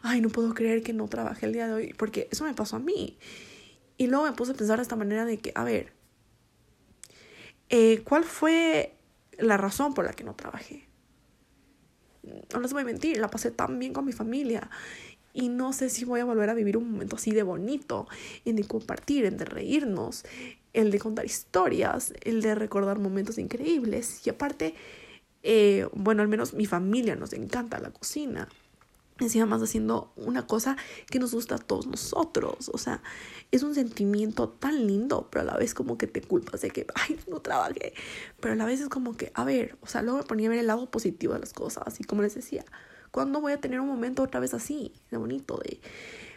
ay, 0.03 0.21
no 0.21 0.29
puedo 0.29 0.55
creer 0.55 0.83
que 0.83 0.93
no 0.93 1.09
trabajé 1.09 1.47
el 1.47 1.53
día 1.53 1.67
de 1.67 1.73
hoy, 1.75 1.95
porque 1.97 2.29
eso 2.31 2.45
me 2.45 2.55
pasó 2.55 2.77
a 2.77 2.81
mí. 2.81 3.19
Y 3.97 4.09
luego 4.09 4.25
me 4.25 4.33
puse 4.33 4.53
a 4.53 4.55
pensar 4.55 4.79
de 4.79 4.83
esta 4.83 4.97
manera 4.97 5.25
de 5.25 5.39
que, 5.39 5.53
a 5.55 5.65
ver, 5.65 5.93
eh, 7.71 8.03
¿cuál 8.05 8.25
fue 8.25 8.95
la 9.39 9.57
razón 9.57 9.95
por 9.95 10.05
la 10.05 10.13
que 10.13 10.25
no 10.25 10.35
trabajé. 10.35 10.87
No 12.53 12.61
les 12.61 12.73
voy 12.73 12.83
a 12.83 12.85
mentir, 12.87 13.19
la 13.19 13.31
pasé 13.31 13.51
tan 13.51 13.79
bien 13.79 13.93
con 13.93 14.05
mi 14.05 14.13
familia 14.13 14.71
y 15.33 15.49
no 15.49 15.73
sé 15.73 15.91
si 15.91 16.05
voy 16.05 16.21
a 16.21 16.25
volver 16.25 16.49
a 16.49 16.55
vivir 16.55 16.77
un 16.77 16.91
momento 16.91 17.17
así 17.17 17.33
de 17.33 17.43
bonito, 17.43 18.07
en 18.45 18.57
de 18.57 18.65
compartir, 18.65 19.25
en 19.25 19.37
de 19.37 19.45
reírnos, 19.45 20.25
el 20.73 20.91
de 20.91 20.99
contar 20.99 21.25
historias, 21.27 22.15
el 22.23 22.41
de 22.41 22.55
recordar 22.55 22.99
momentos 22.99 23.39
increíbles. 23.39 24.27
Y 24.27 24.31
aparte, 24.31 24.75
eh, 25.45 25.87
bueno, 25.93 26.23
al 26.23 26.29
menos 26.29 26.55
mi 26.55 26.67
familia 26.67 27.15
nos 27.15 27.33
encanta 27.33 27.79
la 27.79 27.91
cocina 27.91 28.49
encima 29.21 29.47
más 29.47 29.63
haciendo 29.63 30.13
una 30.17 30.47
cosa 30.47 30.77
que 31.09 31.19
nos 31.19 31.33
gusta 31.33 31.57
a 31.57 31.59
todos 31.59 31.87
nosotros. 31.87 32.71
O 32.73 32.79
sea, 32.79 33.03
es 33.53 33.63
un 33.63 33.75
sentimiento 33.75 34.49
tan 34.49 34.87
lindo, 34.87 35.29
pero 35.31 35.43
a 35.43 35.45
la 35.53 35.57
vez 35.57 35.75
como 35.75 35.97
que 35.99 36.07
te 36.07 36.21
culpas 36.21 36.63
de 36.63 36.71
que, 36.71 36.87
ay, 36.95 37.19
no 37.29 37.41
trabajé. 37.41 37.95
Pero 38.41 38.55
a 38.55 38.57
la 38.57 38.65
vez 38.65 38.81
es 38.81 38.89
como 38.89 39.17
que, 39.17 39.31
a 39.35 39.45
ver, 39.45 39.77
o 39.81 39.87
sea, 39.87 40.03
luego 40.03 40.19
me 40.19 40.25
ponía 40.25 40.49
a 40.49 40.51
ver 40.51 40.59
el 40.59 40.67
lado 40.67 40.91
positivo 40.91 41.35
de 41.35 41.41
las 41.41 41.53
cosas. 41.53 42.01
Y 42.01 42.05
como 42.05 42.23
les 42.23 42.35
decía, 42.35 42.65
¿cuándo 43.11 43.41
voy 43.41 43.53
a 43.53 43.61
tener 43.61 43.81
un 43.81 43.89
momento 43.89 44.23
otra 44.23 44.41
vez 44.41 44.55
así, 44.55 44.93
de 45.11 45.17
bonito, 45.17 45.59
de 45.59 45.81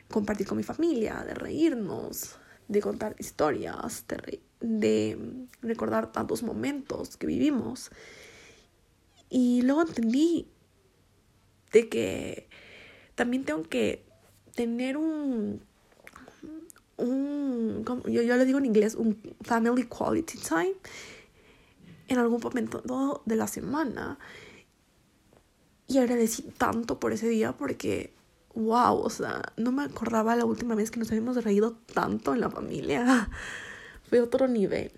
compartir 0.10 0.48
con 0.48 0.58
mi 0.58 0.64
familia, 0.64 1.24
de 1.26 1.34
reírnos, 1.34 2.36
de 2.68 2.82
contar 2.82 3.16
historias, 3.18 4.06
de, 4.08 4.40
de 4.60 5.18
recordar 5.62 6.12
tantos 6.12 6.44
momentos 6.44 7.18
que 7.18 7.28
vivimos. 7.28 7.90
Y 9.30 9.62
luego 9.62 9.82
entendí 9.82 10.48
de 11.72 11.90
que 11.90 12.50
también 13.16 13.44
tengo 13.44 13.64
que 13.64 14.06
tener 14.56 14.98
un, 14.98 15.62
un 16.98 17.84
yo, 18.06 18.22
yo 18.22 18.38
le 18.38 18.46
digo 18.46 18.58
en 18.60 18.66
inglés, 18.66 18.96
un 18.96 19.20
family 19.42 19.84
quality 19.84 20.38
time 20.38 20.76
en 22.08 22.18
algún 22.18 22.42
momento 22.42 23.22
de 23.26 23.36
la 23.36 23.48
semana. 23.48 24.18
Y 25.88 26.00
agradecí 26.00 26.44
tanto 26.58 27.00
por 27.00 27.14
ese 27.14 27.30
día 27.30 27.54
porque, 27.54 28.14
wow, 28.56 28.98
o 28.98 29.10
sea, 29.10 29.42
no 29.56 29.72
me 29.72 29.84
acordaba 29.84 30.36
la 30.36 30.46
última 30.46 30.76
vez 30.76 30.92
que 30.92 31.00
nos 31.00 31.10
habíamos 31.10 31.42
reído 31.44 31.78
tanto 31.94 32.34
en 32.34 32.42
la 32.42 32.50
familia. 32.50 33.30
Fue 34.10 34.22
otro 34.22 34.48
nivel. 34.48 34.92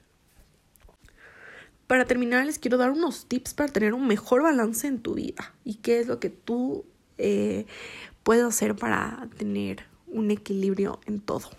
Para 1.89 2.05
terminar, 2.05 2.45
les 2.45 2.59
quiero 2.59 2.77
dar 2.77 2.91
unos 2.91 3.25
tips 3.25 3.55
para 3.55 3.73
tener 3.73 3.95
un 3.95 4.05
mejor 4.05 4.43
balance 4.43 4.85
en 4.85 4.99
tu 4.99 5.15
vida 5.15 5.55
y 5.63 5.77
qué 5.77 5.99
es 5.99 6.05
lo 6.05 6.19
que 6.19 6.29
tú 6.29 6.85
eh, 7.17 7.65
puedes 8.21 8.43
hacer 8.43 8.75
para 8.75 9.27
tener 9.39 9.85
un 10.05 10.29
equilibrio 10.29 10.99
en 11.07 11.19
todo. 11.19 11.49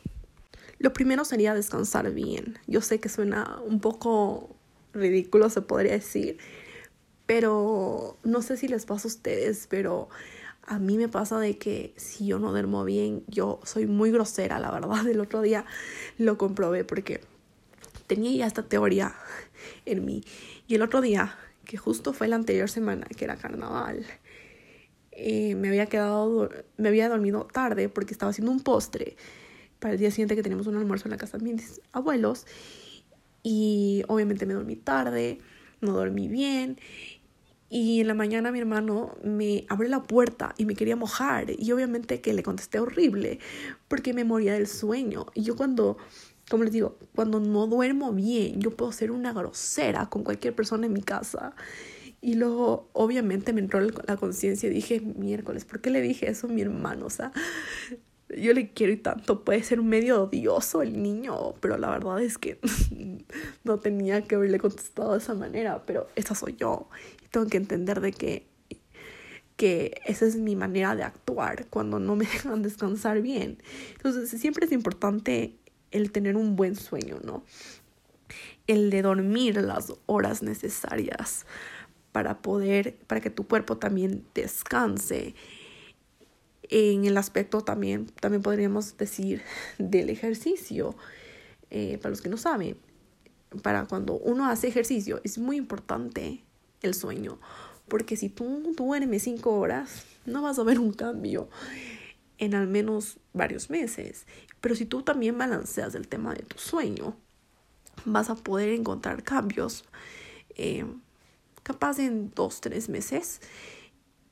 Lo 0.78 0.92
primero 0.92 1.24
sería 1.24 1.52
descansar 1.52 2.12
bien. 2.12 2.60
Yo 2.68 2.80
sé 2.80 3.00
que 3.00 3.08
suena 3.08 3.58
un 3.66 3.80
poco 3.80 4.54
ridículo, 4.92 5.50
se 5.50 5.62
podría 5.62 5.94
decir, 5.94 6.38
pero 7.26 8.16
no 8.22 8.40
sé 8.40 8.56
si 8.56 8.68
les 8.68 8.86
pasa 8.86 9.08
a 9.08 9.10
ustedes, 9.10 9.66
pero 9.68 10.10
a 10.62 10.78
mí 10.78 10.96
me 10.96 11.08
pasa 11.08 11.40
de 11.40 11.58
que 11.58 11.92
si 11.96 12.26
yo 12.26 12.38
no 12.38 12.52
duermo 12.52 12.84
bien, 12.84 13.24
yo 13.26 13.58
soy 13.64 13.86
muy 13.86 14.12
grosera, 14.12 14.60
la 14.60 14.70
verdad. 14.70 15.04
El 15.08 15.18
otro 15.18 15.42
día 15.42 15.64
lo 16.18 16.38
comprobé 16.38 16.84
porque 16.84 17.20
tenía 18.06 18.30
ya 18.38 18.46
esta 18.46 18.62
teoría 18.62 19.16
en 19.86 20.04
mí. 20.04 20.22
Y 20.66 20.74
el 20.74 20.82
otro 20.82 21.00
día, 21.00 21.36
que 21.64 21.76
justo 21.76 22.12
fue 22.12 22.28
la 22.28 22.36
anterior 22.36 22.68
semana, 22.68 23.06
que 23.16 23.24
era 23.24 23.36
carnaval, 23.36 24.04
eh, 25.12 25.54
me 25.54 25.68
había 25.68 25.86
quedado, 25.86 26.48
me 26.76 26.88
había 26.88 27.08
dormido 27.08 27.46
tarde 27.52 27.88
porque 27.88 28.12
estaba 28.12 28.30
haciendo 28.30 28.52
un 28.52 28.60
postre 28.60 29.16
para 29.78 29.94
el 29.94 30.00
día 30.00 30.10
siguiente 30.10 30.36
que 30.36 30.42
tenemos 30.42 30.66
un 30.66 30.76
almuerzo 30.76 31.08
en 31.08 31.12
la 31.12 31.16
casa 31.16 31.38
de 31.38 31.44
mis 31.44 31.80
abuelos. 31.92 32.46
Y 33.42 34.02
obviamente 34.08 34.46
me 34.46 34.54
dormí 34.54 34.76
tarde, 34.76 35.40
no 35.80 35.92
dormí 35.92 36.28
bien. 36.28 36.78
Y 37.68 38.00
en 38.00 38.08
la 38.08 38.14
mañana 38.14 38.50
mi 38.50 38.58
hermano 38.58 39.16
me 39.22 39.64
abre 39.68 39.88
la 39.88 40.02
puerta 40.02 40.54
y 40.58 40.64
me 40.64 40.74
quería 40.74 40.96
mojar. 40.96 41.46
Y 41.58 41.70
obviamente 41.72 42.20
que 42.20 42.32
le 42.32 42.42
contesté 42.42 42.80
horrible 42.80 43.38
porque 43.88 44.12
me 44.12 44.24
moría 44.24 44.54
del 44.54 44.66
sueño. 44.66 45.26
Y 45.34 45.42
yo 45.42 45.56
cuando 45.56 45.96
como 46.50 46.64
les 46.64 46.72
digo, 46.72 46.98
cuando 47.14 47.38
no 47.38 47.68
duermo 47.68 48.12
bien, 48.12 48.60
yo 48.60 48.72
puedo 48.72 48.90
ser 48.90 49.12
una 49.12 49.32
grosera 49.32 50.06
con 50.10 50.24
cualquier 50.24 50.52
persona 50.52 50.86
en 50.86 50.92
mi 50.92 51.00
casa. 51.00 51.54
Y 52.20 52.34
luego, 52.34 52.90
obviamente, 52.92 53.52
me 53.52 53.60
entró 53.60 53.80
la 53.80 54.16
conciencia 54.16 54.68
y 54.68 54.72
dije, 54.72 55.00
miércoles, 55.00 55.64
¿por 55.64 55.80
qué 55.80 55.90
le 55.90 56.02
dije 56.02 56.28
eso 56.28 56.48
a 56.48 56.50
mi 56.50 56.60
hermano? 56.60 57.06
O 57.06 57.10
sea, 57.10 57.30
yo 58.36 58.52
le 58.52 58.72
quiero 58.72 58.92
y 58.92 58.96
tanto, 58.96 59.44
puede 59.44 59.62
ser 59.62 59.80
medio 59.80 60.24
odioso 60.24 60.82
el 60.82 61.00
niño, 61.00 61.54
pero 61.60 61.78
la 61.78 61.88
verdad 61.88 62.20
es 62.20 62.36
que 62.36 62.58
no 63.64 63.78
tenía 63.78 64.22
que 64.22 64.34
haberle 64.34 64.58
contestado 64.58 65.12
de 65.12 65.18
esa 65.18 65.34
manera, 65.34 65.84
pero 65.86 66.08
esa 66.16 66.34
soy 66.34 66.56
yo. 66.58 66.88
Y 67.24 67.28
tengo 67.28 67.46
que 67.46 67.58
entender 67.58 68.00
de 68.00 68.10
que, 68.10 68.48
que 69.54 70.00
esa 70.04 70.26
es 70.26 70.34
mi 70.34 70.56
manera 70.56 70.96
de 70.96 71.04
actuar 71.04 71.66
cuando 71.70 72.00
no 72.00 72.16
me 72.16 72.24
dejan 72.32 72.62
descansar 72.62 73.22
bien. 73.22 73.62
Entonces, 73.94 74.28
siempre 74.40 74.66
es 74.66 74.72
importante 74.72 75.59
el 75.90 76.12
tener 76.12 76.36
un 76.36 76.56
buen 76.56 76.76
sueño, 76.76 77.18
¿no? 77.24 77.44
El 78.66 78.90
de 78.90 79.02
dormir 79.02 79.56
las 79.56 79.92
horas 80.06 80.42
necesarias 80.42 81.46
para 82.12 82.42
poder, 82.42 82.96
para 83.06 83.20
que 83.20 83.30
tu 83.30 83.46
cuerpo 83.46 83.78
también 83.78 84.24
descanse. 84.34 85.34
En 86.62 87.04
el 87.04 87.16
aspecto 87.16 87.62
también, 87.62 88.06
también 88.20 88.42
podríamos 88.42 88.96
decir 88.96 89.42
del 89.78 90.10
ejercicio. 90.10 90.96
Eh, 91.70 91.98
para 91.98 92.10
los 92.10 92.20
que 92.20 92.28
no 92.28 92.36
saben, 92.36 92.76
para 93.62 93.86
cuando 93.86 94.14
uno 94.14 94.46
hace 94.46 94.68
ejercicio 94.68 95.20
es 95.24 95.38
muy 95.38 95.56
importante 95.56 96.44
el 96.82 96.94
sueño, 96.94 97.38
porque 97.88 98.16
si 98.16 98.28
tú 98.28 98.74
duermes 98.76 99.22
cinco 99.22 99.58
horas, 99.58 100.04
no 100.26 100.42
vas 100.42 100.58
a 100.58 100.64
ver 100.64 100.78
un 100.78 100.92
cambio 100.92 101.48
en 102.38 102.54
al 102.54 102.66
menos 102.66 103.18
varios 103.32 103.70
meses. 103.70 104.26
Pero 104.60 104.74
si 104.74 104.84
tú 104.84 105.02
también 105.02 105.38
balanceas 105.38 105.94
el 105.94 106.08
tema 106.08 106.34
de 106.34 106.42
tu 106.42 106.58
sueño, 106.58 107.16
vas 108.04 108.30
a 108.30 108.34
poder 108.34 108.70
encontrar 108.70 109.22
cambios 109.22 109.84
eh, 110.56 110.84
capaz 111.62 111.98
en 111.98 112.32
dos, 112.34 112.60
tres 112.60 112.88
meses. 112.88 113.40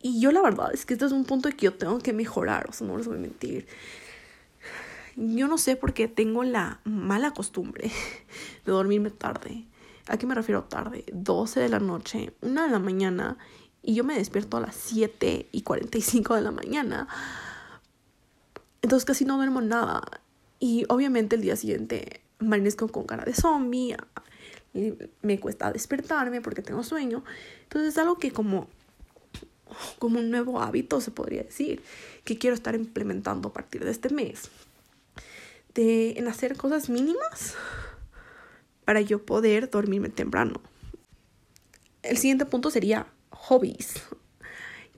Y 0.00 0.20
yo 0.20 0.30
la 0.30 0.42
verdad 0.42 0.70
es 0.72 0.86
que 0.86 0.94
este 0.94 1.06
es 1.06 1.12
un 1.12 1.24
punto 1.24 1.48
que 1.50 1.66
yo 1.66 1.74
tengo 1.74 1.98
que 1.98 2.12
mejorar, 2.12 2.68
o 2.68 2.72
sea, 2.72 2.86
no 2.86 2.96
les 2.96 3.06
voy 3.06 3.16
a 3.16 3.20
mentir. 3.20 3.66
Yo 5.16 5.48
no 5.48 5.58
sé 5.58 5.74
por 5.74 5.94
qué 5.94 6.06
tengo 6.06 6.44
la 6.44 6.80
mala 6.84 7.32
costumbre 7.32 7.90
de 8.64 8.72
dormirme 8.72 9.10
tarde. 9.10 9.64
¿A 10.06 10.16
qué 10.16 10.26
me 10.26 10.34
refiero 10.34 10.64
tarde? 10.64 11.04
12 11.12 11.60
de 11.60 11.68
la 11.68 11.80
noche, 11.80 12.32
1 12.40 12.62
de 12.62 12.70
la 12.70 12.78
mañana, 12.78 13.36
y 13.82 13.94
yo 13.94 14.04
me 14.04 14.16
despierto 14.16 14.56
a 14.56 14.60
las 14.60 14.76
7 14.76 15.48
y 15.50 15.62
45 15.62 16.34
de 16.34 16.42
la 16.42 16.50
mañana 16.50 17.08
entonces 18.88 19.04
casi 19.04 19.26
no 19.26 19.36
duermo 19.36 19.60
nada. 19.60 20.02
Y 20.58 20.86
obviamente 20.88 21.36
el 21.36 21.42
día 21.42 21.56
siguiente 21.56 22.22
amanezco 22.38 22.88
con 22.88 23.04
cara 23.04 23.22
de 23.22 23.34
zombie. 23.34 23.94
Me 25.20 25.38
cuesta 25.38 25.70
despertarme 25.70 26.40
porque 26.40 26.62
tengo 26.62 26.82
sueño. 26.82 27.22
Entonces 27.64 27.90
es 27.90 27.98
algo 27.98 28.16
que 28.16 28.30
como, 28.30 28.66
como 29.98 30.20
un 30.20 30.30
nuevo 30.30 30.62
hábito 30.62 31.02
se 31.02 31.10
podría 31.10 31.42
decir. 31.42 31.82
Que 32.24 32.38
quiero 32.38 32.54
estar 32.54 32.74
implementando 32.74 33.48
a 33.50 33.52
partir 33.52 33.84
de 33.84 33.90
este 33.90 34.08
mes. 34.08 34.48
De, 35.74 36.12
en 36.12 36.26
hacer 36.26 36.56
cosas 36.56 36.88
mínimas 36.88 37.56
para 38.86 39.02
yo 39.02 39.22
poder 39.22 39.68
dormirme 39.68 40.08
temprano. 40.08 40.62
El 42.02 42.16
siguiente 42.16 42.46
punto 42.46 42.70
sería 42.70 43.06
hobbies 43.28 44.00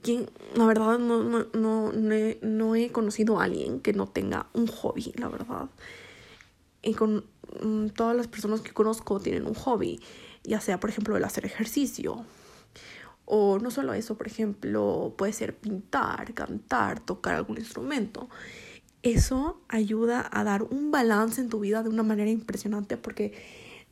quien, 0.01 0.29
la 0.55 0.65
verdad, 0.65 0.99
no, 0.99 1.23
no, 1.23 1.45
no, 1.53 1.91
no, 1.91 2.75
he, 2.75 2.89
conocido 2.91 3.39
a 3.39 3.45
alguien 3.45 3.79
que 3.79 3.93
no 3.93 4.07
tenga 4.07 4.47
un 4.53 4.67
hobby, 4.67 5.13
la 5.15 5.29
verdad. 5.29 5.69
Y 6.81 6.93
con 6.93 7.25
mm, 7.61 7.87
todas 7.89 8.15
las 8.15 8.27
personas 8.27 8.61
que 8.61 8.73
conozco 8.73 9.19
tienen 9.19 9.45
un 9.45 9.53
hobby, 9.53 9.99
ya 10.43 10.59
sea, 10.59 10.79
por 10.79 10.89
ejemplo, 10.89 11.15
el 11.17 11.23
hacer 11.23 11.45
ejercicio. 11.45 12.25
O 13.25 13.59
no 13.59 13.71
solo 13.71 13.93
eso, 13.93 14.17
por 14.17 14.27
ejemplo, 14.27 15.13
puede 15.17 15.33
ser 15.33 15.55
pintar, 15.55 16.33
cantar, 16.33 16.99
tocar 16.99 17.35
algún 17.35 17.57
instrumento. 17.57 18.29
Eso 19.03 19.61
ayuda 19.67 20.27
a 20.31 20.43
dar 20.43 20.63
un 20.63 20.91
balance 20.91 21.41
en 21.41 21.49
tu 21.49 21.59
vida 21.59 21.81
de 21.81 21.89
una 21.89 22.03
manera 22.03 22.29
impresionante 22.29 22.97
porque 22.97 23.33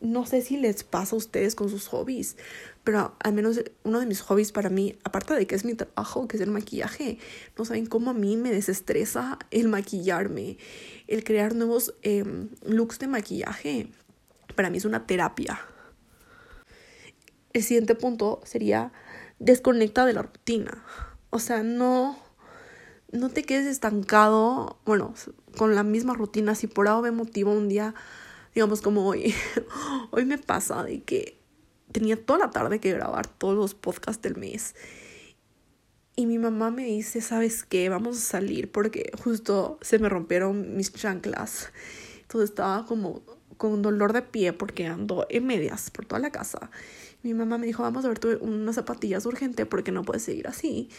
no 0.01 0.25
sé 0.25 0.41
si 0.41 0.57
les 0.57 0.83
pasa 0.83 1.15
a 1.15 1.17
ustedes 1.17 1.55
con 1.55 1.69
sus 1.69 1.87
hobbies, 1.87 2.37
pero 2.83 3.15
al 3.19 3.33
menos 3.33 3.61
uno 3.83 3.99
de 3.99 4.05
mis 4.05 4.21
hobbies 4.21 4.51
para 4.51 4.69
mí, 4.69 4.97
aparte 5.03 5.33
de 5.33 5.45
que 5.45 5.55
es 5.55 5.65
mi 5.65 5.75
trabajo, 5.75 6.27
que 6.27 6.37
es 6.37 6.41
el 6.41 6.51
maquillaje, 6.51 7.19
no 7.57 7.65
saben 7.65 7.85
cómo 7.85 8.11
a 8.11 8.13
mí 8.13 8.37
me 8.37 8.51
desestresa 8.51 9.37
el 9.51 9.67
maquillarme, 9.67 10.57
el 11.07 11.23
crear 11.23 11.55
nuevos 11.55 11.93
em, 12.01 12.49
looks 12.63 12.99
de 12.99 13.07
maquillaje. 13.07 13.87
Para 14.55 14.69
mí 14.69 14.77
es 14.77 14.85
una 14.85 15.05
terapia. 15.05 15.59
El 17.53 17.63
siguiente 17.63 17.95
punto 17.95 18.41
sería 18.43 18.91
desconecta 19.39 20.05
de 20.05 20.13
la 20.13 20.21
rutina. 20.21 20.83
O 21.29 21.39
sea, 21.39 21.63
no, 21.63 22.17
no 23.11 23.29
te 23.29 23.43
quedes 23.43 23.67
estancado, 23.67 24.79
bueno, 24.85 25.13
con 25.57 25.75
la 25.75 25.83
misma 25.83 26.13
rutina. 26.13 26.55
Si 26.55 26.67
por 26.67 26.87
algo 26.87 27.01
me 27.01 27.11
motiva 27.11 27.51
un 27.51 27.69
día 27.69 27.95
digamos 28.53 28.81
como 28.81 29.07
hoy, 29.07 29.33
hoy 30.11 30.25
me 30.25 30.37
pasa 30.37 30.83
de 30.83 31.01
que 31.03 31.39
tenía 31.91 32.23
toda 32.23 32.39
la 32.39 32.51
tarde 32.51 32.79
que 32.79 32.91
grabar 32.91 33.27
todos 33.27 33.55
los 33.55 33.73
podcasts 33.73 34.21
del 34.21 34.37
mes. 34.37 34.75
Y 36.15 36.25
mi 36.25 36.37
mamá 36.37 36.69
me 36.69 36.83
dice, 36.85 37.21
¿sabes 37.21 37.63
qué? 37.63 37.87
Vamos 37.87 38.17
a 38.17 38.21
salir 38.21 38.71
porque 38.71 39.11
justo 39.23 39.79
se 39.81 39.99
me 39.99 40.09
rompieron 40.09 40.75
mis 40.75 40.91
chanclas. 40.91 41.71
Entonces 42.23 42.49
estaba 42.49 42.85
como 42.85 43.23
con 43.57 43.81
dolor 43.81 44.13
de 44.13 44.21
pie 44.21 44.53
porque 44.53 44.87
ando 44.87 45.25
en 45.29 45.45
medias 45.45 45.91
por 45.91 46.05
toda 46.05 46.19
la 46.19 46.31
casa. 46.31 46.71
Mi 47.23 47.33
mamá 47.33 47.57
me 47.57 47.67
dijo, 47.67 47.83
vamos 47.83 48.05
a 48.05 48.09
ver 48.09 48.39
unas 48.41 48.75
zapatillas 48.75 49.25
urgente 49.25 49.65
porque 49.65 49.91
no 49.91 50.03
puedes 50.03 50.23
seguir 50.23 50.47
así. 50.47 50.89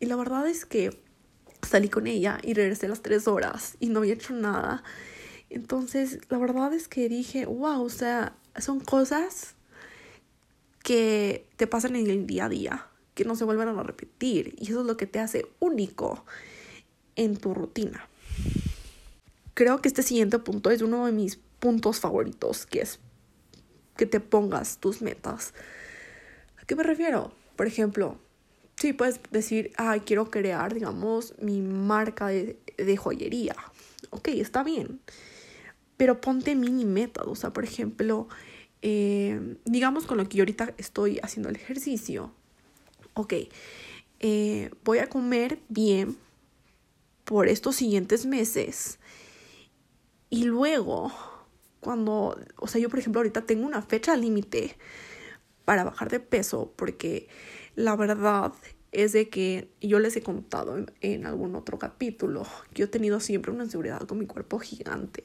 Y 0.00 0.06
la 0.06 0.16
verdad 0.16 0.46
es 0.48 0.66
que 0.66 1.02
salí 1.62 1.88
con 1.88 2.06
ella 2.06 2.38
y 2.42 2.54
regresé 2.54 2.86
a 2.86 2.90
las 2.90 3.02
tres 3.02 3.28
horas 3.28 3.76
y 3.80 3.88
no 3.88 4.00
había 4.00 4.14
hecho 4.14 4.34
nada. 4.34 4.82
Entonces, 5.56 6.18
la 6.28 6.36
verdad 6.36 6.74
es 6.74 6.86
que 6.86 7.08
dije, 7.08 7.46
wow, 7.46 7.82
o 7.82 7.88
sea, 7.88 8.36
son 8.58 8.78
cosas 8.78 9.54
que 10.82 11.48
te 11.56 11.66
pasan 11.66 11.96
en 11.96 12.10
el 12.10 12.26
día 12.26 12.44
a 12.44 12.48
día, 12.50 12.86
que 13.14 13.24
no 13.24 13.36
se 13.36 13.44
vuelven 13.44 13.68
a 13.68 13.82
repetir. 13.82 14.54
Y 14.58 14.68
eso 14.68 14.80
es 14.80 14.86
lo 14.86 14.98
que 14.98 15.06
te 15.06 15.18
hace 15.18 15.46
único 15.58 16.26
en 17.16 17.38
tu 17.38 17.54
rutina. 17.54 18.06
creo 19.54 19.80
que 19.80 19.88
este 19.88 20.02
siguiente 20.02 20.38
punto 20.38 20.70
es 20.70 20.82
uno 20.82 21.06
de 21.06 21.12
mis 21.12 21.38
puntos 21.58 22.00
favoritos, 22.00 22.66
que 22.66 22.82
es 22.82 22.98
que 23.96 24.04
te 24.04 24.20
pongas 24.20 24.76
tus 24.76 25.00
metas. 25.00 25.54
¿A 26.60 26.66
qué 26.66 26.76
me 26.76 26.82
refiero? 26.82 27.32
Por 27.56 27.66
ejemplo, 27.66 28.18
sí 28.76 28.92
puedes 28.92 29.20
decir, 29.30 29.72
ay, 29.78 30.00
quiero 30.00 30.30
crear, 30.30 30.74
digamos, 30.74 31.32
mi 31.40 31.62
marca 31.62 32.26
de, 32.26 32.58
de 32.76 32.96
joyería. 32.98 33.56
Ok, 34.10 34.28
está 34.28 34.62
bien. 34.62 35.00
Pero 35.96 36.20
ponte 36.20 36.54
mini 36.54 36.84
metas. 36.84 37.26
O 37.26 37.34
sea, 37.34 37.52
por 37.52 37.64
ejemplo, 37.64 38.28
eh, 38.82 39.56
digamos 39.64 40.06
con 40.06 40.18
lo 40.18 40.28
que 40.28 40.36
yo 40.38 40.42
ahorita 40.42 40.74
estoy 40.78 41.18
haciendo 41.22 41.48
el 41.48 41.56
ejercicio. 41.56 42.32
Ok, 43.14 43.34
eh, 44.20 44.70
voy 44.84 44.98
a 44.98 45.08
comer 45.08 45.58
bien 45.68 46.16
por 47.24 47.48
estos 47.48 47.76
siguientes 47.76 48.26
meses. 48.26 48.98
Y 50.30 50.44
luego, 50.44 51.12
cuando, 51.80 52.38
o 52.56 52.66
sea, 52.68 52.80
yo 52.80 52.90
por 52.90 52.98
ejemplo 52.98 53.20
ahorita 53.20 53.42
tengo 53.42 53.66
una 53.66 53.82
fecha 53.82 54.16
límite 54.16 54.76
para 55.64 55.84
bajar 55.84 56.10
de 56.10 56.20
peso 56.20 56.72
porque 56.76 57.28
la 57.74 57.96
verdad 57.96 58.52
es 58.92 59.12
de 59.12 59.28
que 59.28 59.68
yo 59.80 59.98
les 59.98 60.16
he 60.16 60.22
contado 60.22 60.86
en, 61.00 61.26
algún 61.26 61.54
otro 61.54 61.78
capítulo 61.78 62.46
que 62.72 62.80
yo 62.80 62.84
he 62.86 62.88
tenido 62.88 63.20
siempre 63.20 63.52
una 63.52 63.64
inseguridad 63.64 64.00
con 64.02 64.18
mi 64.18 64.26
cuerpo 64.26 64.58
gigante. 64.58 65.24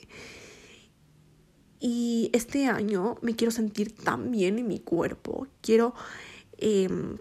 Y 1.84 2.30
este 2.32 2.67
año 2.67 3.17
me 3.24 3.36
quiero 3.36 3.50
sentir 3.50 3.96
tan 3.96 4.32
bien 4.32 4.60
en 4.60 4.67
mi 4.67 4.80
cuerpo. 4.80 5.48
Quiero 5.62 5.96
em, 6.60 7.17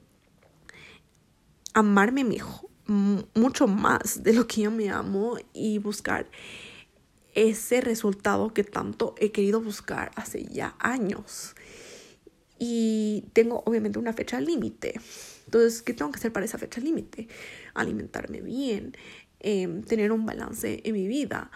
amarme 1.73 2.25
mejor, 2.25 2.69
mucho 2.87 3.67
más 3.67 4.23
de 4.23 4.35
lo 4.35 4.47
que 4.47 4.63
yo 4.63 4.71
me 4.71 4.91
amo 4.91 5.39
y 5.55 5.79
buscar 5.79 6.31
ese 7.35 7.81
resultado 7.81 8.53
que 8.53 8.63
tanto 8.63 9.15
he 9.19 9.33
querido 9.33 9.63
buscar 9.63 10.11
hace 10.15 10.45
ya 10.45 10.77
años. 10.79 11.55
Y 12.59 13.25
tengo 13.33 13.63
obviamente 13.65 13.99
una 13.99 14.13
fecha 14.13 14.43
límite. 14.43 15.01
Entonces, 15.47 15.81
¿qué 15.81 15.95
tengo 15.95 16.11
que 16.13 16.19
hacer 16.19 16.33
para 16.33 16.45
esa 16.45 16.59
fecha 16.59 16.83
límite? 16.83 17.29
Alimentarme 17.73 18.43
bien, 18.43 18.95
em, 19.39 19.83
tener 19.83 20.13
un 20.13 20.27
balance 20.27 20.83
en 20.85 20.93
mi 20.93 21.07
vida. 21.09 21.51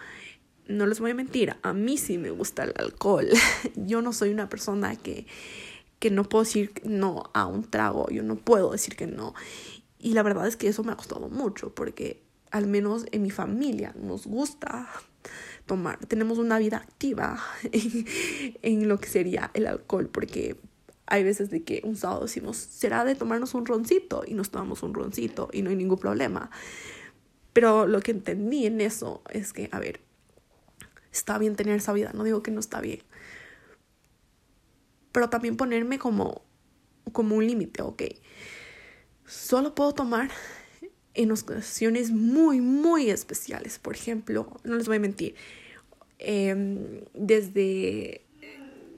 No 0.67 0.87
les 0.87 0.99
voy 0.99 1.11
a 1.11 1.15
mentir, 1.15 1.55
a 1.61 1.73
mí 1.73 1.97
sí 1.97 2.17
me 2.17 2.31
gusta 2.31 2.63
el 2.63 2.73
alcohol. 2.77 3.27
Yo 3.75 4.01
no 4.01 4.13
soy 4.13 4.29
una 4.29 4.49
persona 4.49 4.95
que, 4.95 5.27
que 5.99 6.09
no 6.11 6.23
puedo 6.23 6.43
decir 6.43 6.73
no 6.83 7.29
a 7.33 7.45
un 7.45 7.63
trago, 7.63 8.07
yo 8.09 8.23
no 8.23 8.35
puedo 8.35 8.71
decir 8.71 8.95
que 8.95 9.07
no. 9.07 9.33
Y 9.99 10.13
la 10.13 10.23
verdad 10.23 10.47
es 10.47 10.55
que 10.55 10.67
eso 10.67 10.83
me 10.83 10.91
ha 10.91 10.95
costado 10.95 11.29
mucho 11.29 11.73
porque 11.73 12.21
al 12.51 12.67
menos 12.67 13.05
en 13.11 13.23
mi 13.23 13.31
familia 13.31 13.93
nos 13.99 14.27
gusta 14.27 14.87
tomar, 15.65 15.97
tenemos 16.05 16.37
una 16.37 16.59
vida 16.59 16.77
activa 16.77 17.39
en, 18.61 18.87
lo 18.87 18.99
que 18.99 19.09
sería 19.09 19.51
el 19.53 19.67
alcohol, 19.67 20.09
porque 20.09 20.57
hay 21.07 21.23
veces 21.23 21.49
de 21.49 21.63
que 21.63 21.81
un 21.83 21.95
sábado 21.95 22.21
decimos, 22.21 22.57
será 22.57 23.03
de 23.03 23.15
tomarnos 23.15 23.53
un 23.53 23.65
roncito 23.65 24.23
y 24.25 24.33
nos 24.35 24.51
tomamos 24.51 24.83
un 24.83 24.93
roncito 24.93 25.49
y 25.51 25.61
no 25.61 25.69
hay 25.69 25.75
ningún 25.75 25.97
problema. 25.97 26.49
Pero 27.53 27.87
lo 27.87 28.01
que 28.01 28.11
entendí 28.11 28.65
en 28.65 28.81
eso 28.81 29.21
es 29.29 29.53
que, 29.53 29.69
a 29.71 29.79
ver, 29.79 30.01
está 31.15 31.37
bien 31.37 31.55
tener 31.55 31.77
esa 31.77 31.93
vida, 31.93 32.11
no 32.13 32.23
digo 32.23 32.43
que 32.43 32.51
no 32.51 32.59
está 32.59 32.81
bien. 32.81 33.01
Pero 35.11 35.29
también 35.29 35.55
ponerme 35.55 35.97
como, 35.97 36.43
como 37.11 37.37
un 37.37 37.47
límite, 37.47 37.81
ok. 37.81 38.03
Solo 39.25 39.73
puedo 39.73 39.93
tomar 39.93 40.29
en 41.13 41.31
ocasiones 41.31 42.11
muy, 42.11 42.61
muy 42.61 43.09
especiales. 43.09 43.79
Por 43.79 43.95
ejemplo, 43.95 44.47
no 44.63 44.75
les 44.75 44.87
voy 44.87 44.97
a 44.97 44.99
mentir, 44.99 45.35
em, 46.19 47.01
desde, 47.13 48.21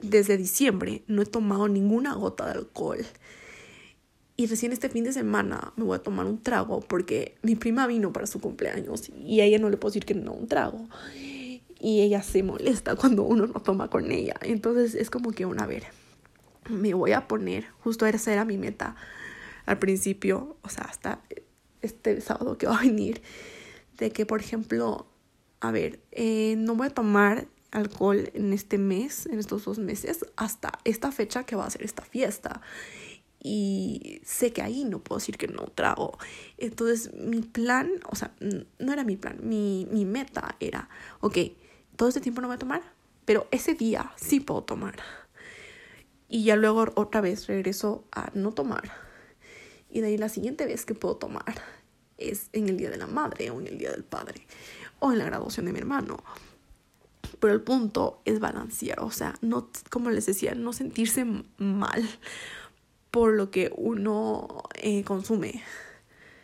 desde 0.02 0.36
diciembre 0.36 1.02
no 1.06 1.22
he 1.22 1.26
tomado 1.26 1.68
ninguna 1.68 2.14
gota 2.14 2.46
de 2.46 2.52
alcohol. 2.58 3.06
Y 4.36 4.46
recién 4.46 4.72
este 4.72 4.88
fin 4.88 5.02
de 5.02 5.12
semana 5.12 5.72
me 5.76 5.84
voy 5.84 5.96
a 5.96 6.02
tomar 6.02 6.26
un 6.26 6.40
trago 6.40 6.80
porque 6.80 7.36
mi 7.42 7.56
prima 7.56 7.88
vino 7.88 8.12
para 8.12 8.26
su 8.26 8.40
cumpleaños 8.40 9.10
y 9.24 9.40
a 9.40 9.44
ella 9.44 9.58
no 9.58 9.68
le 9.68 9.76
puedo 9.76 9.90
decir 9.90 10.04
que 10.04 10.14
no 10.14 10.32
un 10.32 10.46
trago. 10.46 10.88
Y 11.80 12.00
ella 12.00 12.22
se 12.22 12.42
molesta 12.42 12.96
cuando 12.96 13.22
uno 13.22 13.46
no 13.46 13.60
toma 13.60 13.88
con 13.88 14.10
ella. 14.10 14.34
Entonces 14.42 14.94
es 14.94 15.10
como 15.10 15.30
que, 15.30 15.46
una, 15.46 15.66
ver, 15.66 15.84
me 16.68 16.94
voy 16.94 17.12
a 17.12 17.28
poner, 17.28 17.66
justo 17.80 18.06
esa 18.06 18.32
era 18.32 18.44
mi 18.44 18.58
meta 18.58 18.96
al 19.66 19.78
principio, 19.78 20.56
o 20.62 20.68
sea, 20.68 20.84
hasta 20.84 21.20
este 21.82 22.20
sábado 22.20 22.56
que 22.56 22.66
va 22.66 22.78
a 22.78 22.82
venir, 22.82 23.22
de 23.98 24.10
que, 24.10 24.26
por 24.26 24.40
ejemplo, 24.40 25.06
a 25.60 25.70
ver, 25.70 26.00
eh, 26.12 26.54
no 26.56 26.74
voy 26.74 26.86
a 26.86 26.90
tomar 26.90 27.48
alcohol 27.70 28.30
en 28.34 28.52
este 28.52 28.78
mes, 28.78 29.26
en 29.26 29.38
estos 29.38 29.64
dos 29.64 29.78
meses, 29.78 30.24
hasta 30.36 30.78
esta 30.84 31.12
fecha 31.12 31.44
que 31.44 31.56
va 31.56 31.66
a 31.66 31.70
ser 31.70 31.82
esta 31.82 32.02
fiesta. 32.02 32.62
Y 33.40 34.20
sé 34.24 34.52
que 34.52 34.62
ahí 34.62 34.84
no 34.84 35.00
puedo 35.00 35.18
decir 35.18 35.36
que 35.36 35.48
no 35.48 35.64
trago. 35.74 36.18
Entonces, 36.56 37.12
mi 37.14 37.40
plan, 37.40 37.90
o 38.10 38.16
sea, 38.16 38.34
no 38.40 38.92
era 38.92 39.04
mi 39.04 39.16
plan, 39.16 39.38
mi, 39.42 39.86
mi 39.92 40.04
meta 40.04 40.56
era, 40.60 40.88
ok, 41.20 41.38
todo 41.98 42.08
este 42.08 42.22
tiempo 42.22 42.40
no 42.40 42.48
voy 42.48 42.54
a 42.54 42.58
tomar, 42.58 42.82
pero 43.26 43.46
ese 43.50 43.74
día 43.74 44.12
sí 44.16 44.40
puedo 44.40 44.62
tomar. 44.62 44.96
Y 46.30 46.44
ya 46.44 46.56
luego 46.56 46.86
otra 46.94 47.20
vez 47.20 47.46
regreso 47.46 48.04
a 48.12 48.30
no 48.32 48.52
tomar 48.52 48.90
y 49.90 50.00
de 50.00 50.08
ahí 50.08 50.18
la 50.18 50.28
siguiente 50.28 50.66
vez 50.66 50.84
que 50.84 50.94
puedo 50.94 51.16
tomar 51.16 51.62
es 52.18 52.50
en 52.52 52.68
el 52.68 52.76
Día 52.76 52.90
de 52.90 52.98
la 52.98 53.06
Madre 53.06 53.50
o 53.50 53.60
en 53.60 53.66
el 53.66 53.78
Día 53.78 53.90
del 53.90 54.04
Padre 54.04 54.46
o 55.00 55.12
en 55.12 55.18
la 55.18 55.24
graduación 55.24 55.66
de 55.66 55.72
mi 55.72 55.78
hermano. 55.78 56.22
Pero 57.40 57.52
el 57.52 57.60
punto 57.60 58.20
es 58.24 58.40
balancear, 58.40 59.00
o 59.00 59.10
sea, 59.10 59.34
no, 59.40 59.68
como 59.90 60.10
les 60.10 60.26
decía, 60.26 60.54
no 60.54 60.72
sentirse 60.72 61.24
mal 61.58 62.08
por 63.10 63.34
lo 63.34 63.50
que 63.50 63.72
uno 63.76 64.62
eh, 64.74 65.04
consume, 65.04 65.62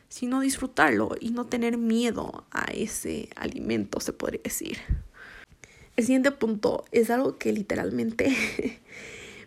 sino 0.08 0.40
disfrutarlo 0.40 1.16
y 1.20 1.30
no 1.30 1.46
tener 1.46 1.78
miedo 1.78 2.46
a 2.50 2.64
ese 2.72 3.28
alimento, 3.36 4.00
se 4.00 4.12
podría 4.12 4.42
decir. 4.42 4.78
El 5.96 6.04
siguiente 6.04 6.33
punto 6.33 6.85
es 6.90 7.11
algo 7.11 7.38
que 7.38 7.52
literalmente 7.52 8.35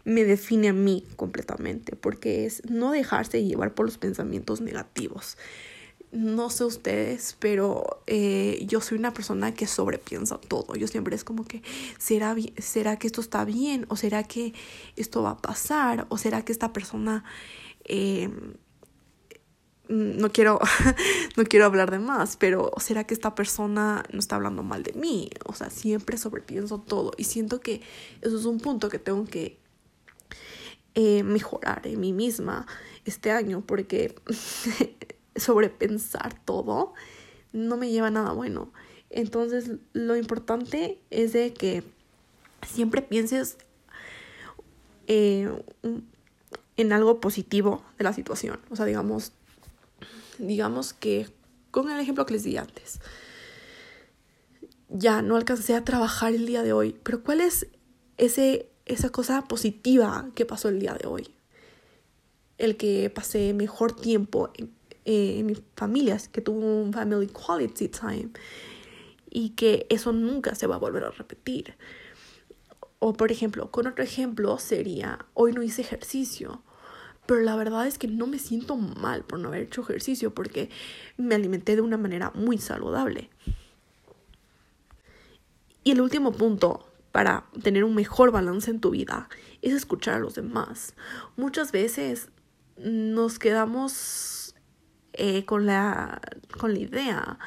me 0.05 0.23
define 0.23 0.69
a 0.69 0.73
mí 0.73 1.03
completamente, 1.17 1.95
porque 1.95 2.45
es 2.45 2.63
no 2.69 2.91
dejarse 2.91 3.43
llevar 3.43 3.73
por 3.73 3.85
los 3.85 3.97
pensamientos 3.97 4.61
negativos. 4.61 5.37
No 6.13 6.49
sé 6.49 6.63
ustedes, 6.63 7.35
pero 7.37 8.01
eh, 8.07 8.63
yo 8.65 8.79
soy 8.79 8.97
una 8.97 9.13
persona 9.13 9.53
que 9.53 9.67
sobrepiensa 9.67 10.39
todo. 10.39 10.75
Yo 10.75 10.87
siempre 10.87 11.17
es 11.17 11.25
como 11.25 11.43
que, 11.43 11.61
¿será, 11.97 12.33
¿será 12.59 12.97
que 12.97 13.07
esto 13.07 13.19
está 13.19 13.43
bien? 13.43 13.85
¿O 13.89 13.97
será 13.97 14.23
que 14.23 14.53
esto 14.95 15.21
va 15.21 15.31
a 15.31 15.37
pasar? 15.37 16.07
¿O 16.09 16.17
será 16.17 16.43
que 16.43 16.53
esta 16.53 16.71
persona... 16.71 17.25
Em, 17.83 18.53
no 19.89 20.31
quiero, 20.31 20.59
no 21.37 21.43
quiero 21.43 21.65
hablar 21.65 21.91
de 21.91 21.99
más, 21.99 22.37
pero 22.37 22.71
¿será 22.77 23.05
que 23.05 23.13
esta 23.13 23.35
persona 23.35 24.03
no 24.11 24.19
está 24.19 24.35
hablando 24.35 24.63
mal 24.63 24.83
de 24.83 24.93
mí? 24.93 25.29
O 25.45 25.53
sea, 25.53 25.69
siempre 25.69 26.17
sobrepienso 26.17 26.79
todo 26.79 27.11
y 27.17 27.23
siento 27.23 27.59
que 27.59 27.81
eso 28.21 28.37
es 28.37 28.45
un 28.45 28.59
punto 28.59 28.89
que 28.89 28.99
tengo 28.99 29.25
que 29.25 29.59
eh, 30.95 31.23
mejorar 31.23 31.85
en 31.85 31.99
mí 31.99 32.13
misma 32.13 32.65
este 33.05 33.31
año 33.31 33.61
porque 33.65 34.15
sobrepensar 35.35 36.43
todo 36.43 36.93
no 37.53 37.77
me 37.77 37.89
lleva 37.89 38.07
a 38.07 38.11
nada 38.11 38.31
bueno. 38.31 38.71
Entonces 39.09 39.71
lo 39.93 40.17
importante 40.17 40.99
es 41.09 41.33
de 41.33 41.53
que 41.53 41.83
siempre 42.65 43.01
pienses 43.01 43.57
eh, 45.07 45.49
en 46.75 46.93
algo 46.93 47.19
positivo 47.19 47.83
de 47.97 48.03
la 48.03 48.13
situación. 48.13 48.59
O 48.69 48.75
sea, 48.75 48.85
digamos, 48.85 49.33
digamos 50.39 50.93
que 50.93 51.27
con 51.71 51.89
el 51.89 51.99
ejemplo 51.99 52.25
que 52.25 52.33
les 52.33 52.43
di 52.43 52.57
antes, 52.57 52.99
ya 54.89 55.21
no 55.21 55.35
alcancé 55.35 55.75
a 55.75 55.83
trabajar 55.83 56.33
el 56.33 56.45
día 56.45 56.63
de 56.63 56.73
hoy, 56.73 56.97
pero 57.03 57.23
¿cuál 57.23 57.41
es 57.41 57.67
ese 58.17 58.69
esa 58.87 59.09
cosa 59.09 59.43
positiva 59.43 60.29
que 60.33 60.45
pasó 60.45 60.69
el 60.69 60.79
día 60.79 60.93
de 60.93 61.07
hoy. 61.07 61.29
El 62.57 62.77
que 62.77 63.09
pasé 63.09 63.53
mejor 63.53 63.93
tiempo 63.93 64.49
en, 64.55 64.73
en 65.05 65.45
mi 65.45 65.55
familia, 65.75 66.17
que 66.31 66.41
tuvo 66.41 66.81
un 66.81 66.93
family 66.93 67.27
quality 67.27 67.89
time 67.89 68.29
y 69.29 69.51
que 69.51 69.85
eso 69.89 70.13
nunca 70.13 70.55
se 70.55 70.67
va 70.67 70.75
a 70.75 70.79
volver 70.79 71.03
a 71.03 71.11
repetir. 71.11 71.75
O 72.99 73.13
por 73.13 73.31
ejemplo, 73.31 73.69
con 73.69 73.87
otro 73.87 74.03
ejemplo 74.03 74.57
sería, 74.57 75.25
hoy 75.33 75.51
no 75.51 75.61
hice 75.61 75.81
ejercicio, 75.81 76.63
pero 77.27 77.41
la 77.41 77.55
verdad 77.55 77.85
es 77.85 77.97
que 77.97 78.07
no 78.07 78.25
me 78.25 78.39
siento 78.39 78.75
mal 78.77 79.23
por 79.23 79.39
no 79.39 79.49
haber 79.49 79.63
hecho 79.63 79.81
ejercicio 79.81 80.33
porque 80.33 80.69
me 81.17 81.35
alimenté 81.35 81.75
de 81.75 81.81
una 81.81 81.97
manera 81.97 82.31
muy 82.33 82.57
saludable. 82.57 83.29
Y 85.83 85.91
el 85.91 86.01
último 86.01 86.31
punto 86.31 86.87
para 87.11 87.45
tener 87.63 87.83
un 87.83 87.95
mejor 87.95 88.31
balance 88.31 88.69
en 88.69 88.79
tu 88.79 88.91
vida 88.91 89.29
es 89.61 89.73
escuchar 89.73 90.15
a 90.15 90.19
los 90.19 90.35
demás. 90.35 90.95
Muchas 91.35 91.71
veces 91.71 92.29
nos 92.77 93.39
quedamos 93.39 94.55
eh, 95.13 95.45
con, 95.45 95.65
la, 95.65 96.21
con 96.59 96.73
la 96.73 96.79
idea 96.79 97.39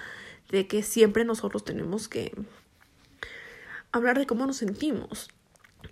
de 0.51 0.67
que 0.67 0.83
siempre 0.83 1.25
nosotros 1.25 1.65
tenemos 1.65 2.09
que 2.09 2.35
hablar 3.93 4.19
de 4.19 4.27
cómo 4.27 4.47
nos 4.47 4.57
sentimos. 4.57 5.31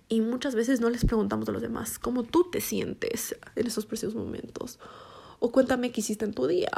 Y 0.07 0.21
muchas 0.21 0.55
veces 0.55 0.81
no 0.81 0.89
les 0.89 1.05
preguntamos 1.05 1.47
a 1.49 1.51
los 1.51 1.61
demás 1.61 1.99
cómo 1.99 2.23
tú 2.23 2.49
te 2.49 2.61
sientes 2.61 3.35
en 3.55 3.67
esos 3.67 3.85
preciosos 3.85 4.15
momentos. 4.15 4.79
O 5.39 5.51
cuéntame 5.51 5.91
qué 5.91 6.01
hiciste 6.01 6.25
en 6.25 6.33
tu 6.33 6.47
día. 6.47 6.71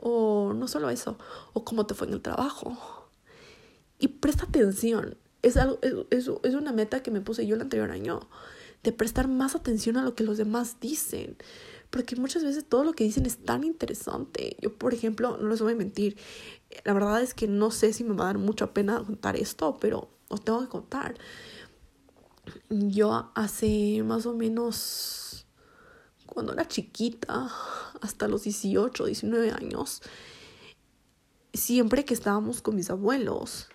O 0.00 0.52
no 0.54 0.68
solo 0.68 0.90
eso, 0.90 1.18
o 1.52 1.64
cómo 1.64 1.86
te 1.86 1.94
fue 1.94 2.06
en 2.06 2.14
el 2.14 2.20
trabajo. 2.20 3.08
Y 3.98 4.08
presta 4.08 4.44
atención. 4.44 5.16
Es, 5.42 5.56
algo, 5.56 5.78
es, 6.10 6.30
es 6.42 6.54
una 6.54 6.72
meta 6.72 7.02
que 7.02 7.10
me 7.10 7.20
puse 7.20 7.46
yo 7.46 7.54
el 7.54 7.60
anterior 7.60 7.90
año, 7.90 8.28
de 8.82 8.92
prestar 8.92 9.28
más 9.28 9.54
atención 9.54 9.96
a 9.96 10.02
lo 10.02 10.14
que 10.14 10.24
los 10.24 10.36
demás 10.36 10.78
dicen. 10.80 11.36
Porque 11.90 12.16
muchas 12.16 12.42
veces 12.44 12.64
todo 12.68 12.84
lo 12.84 12.92
que 12.92 13.04
dicen 13.04 13.24
es 13.24 13.38
tan 13.38 13.64
interesante. 13.64 14.56
Yo, 14.60 14.74
por 14.74 14.92
ejemplo, 14.94 15.38
no 15.38 15.48
les 15.48 15.60
voy 15.60 15.72
a 15.72 15.76
mentir, 15.76 16.16
la 16.84 16.92
verdad 16.92 17.22
es 17.22 17.34
que 17.34 17.48
no 17.48 17.70
sé 17.70 17.92
si 17.92 18.04
me 18.04 18.14
va 18.14 18.24
a 18.24 18.26
dar 18.26 18.38
mucha 18.38 18.74
pena 18.74 19.02
contar 19.04 19.36
esto, 19.36 19.78
pero 19.80 20.10
os 20.28 20.44
tengo 20.44 20.60
que 20.60 20.68
contar. 20.68 21.14
Yo 22.68 23.30
hace 23.34 24.02
más 24.04 24.26
o 24.26 24.34
menos, 24.34 25.46
cuando 26.26 26.52
era 26.52 26.68
chiquita, 26.68 27.50
hasta 28.00 28.28
los 28.28 28.44
18, 28.44 29.06
19 29.06 29.50
años, 29.52 30.02
siempre 31.52 32.04
que 32.04 32.14
estábamos 32.14 32.62
con 32.62 32.76
mis 32.76 32.90
abuelos, 32.90 33.68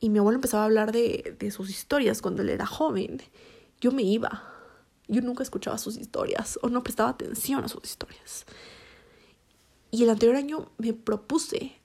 y 0.00 0.10
mi 0.10 0.18
abuelo 0.18 0.36
empezaba 0.36 0.64
a 0.64 0.66
hablar 0.66 0.92
de, 0.92 1.36
de 1.38 1.50
sus 1.50 1.70
historias 1.70 2.20
cuando 2.20 2.42
él 2.42 2.50
era 2.50 2.66
joven, 2.66 3.22
yo 3.80 3.92
me 3.92 4.02
iba. 4.02 4.50
Yo 5.08 5.20
nunca 5.20 5.42
escuchaba 5.42 5.78
sus 5.78 5.96
historias 5.96 6.58
o 6.62 6.68
no 6.68 6.82
prestaba 6.82 7.10
atención 7.10 7.64
a 7.64 7.68
sus 7.68 7.84
historias. 7.84 8.46
Y 9.90 10.02
el 10.02 10.10
anterior 10.10 10.36
año 10.36 10.72
me 10.78 10.92
propuse 10.92 11.76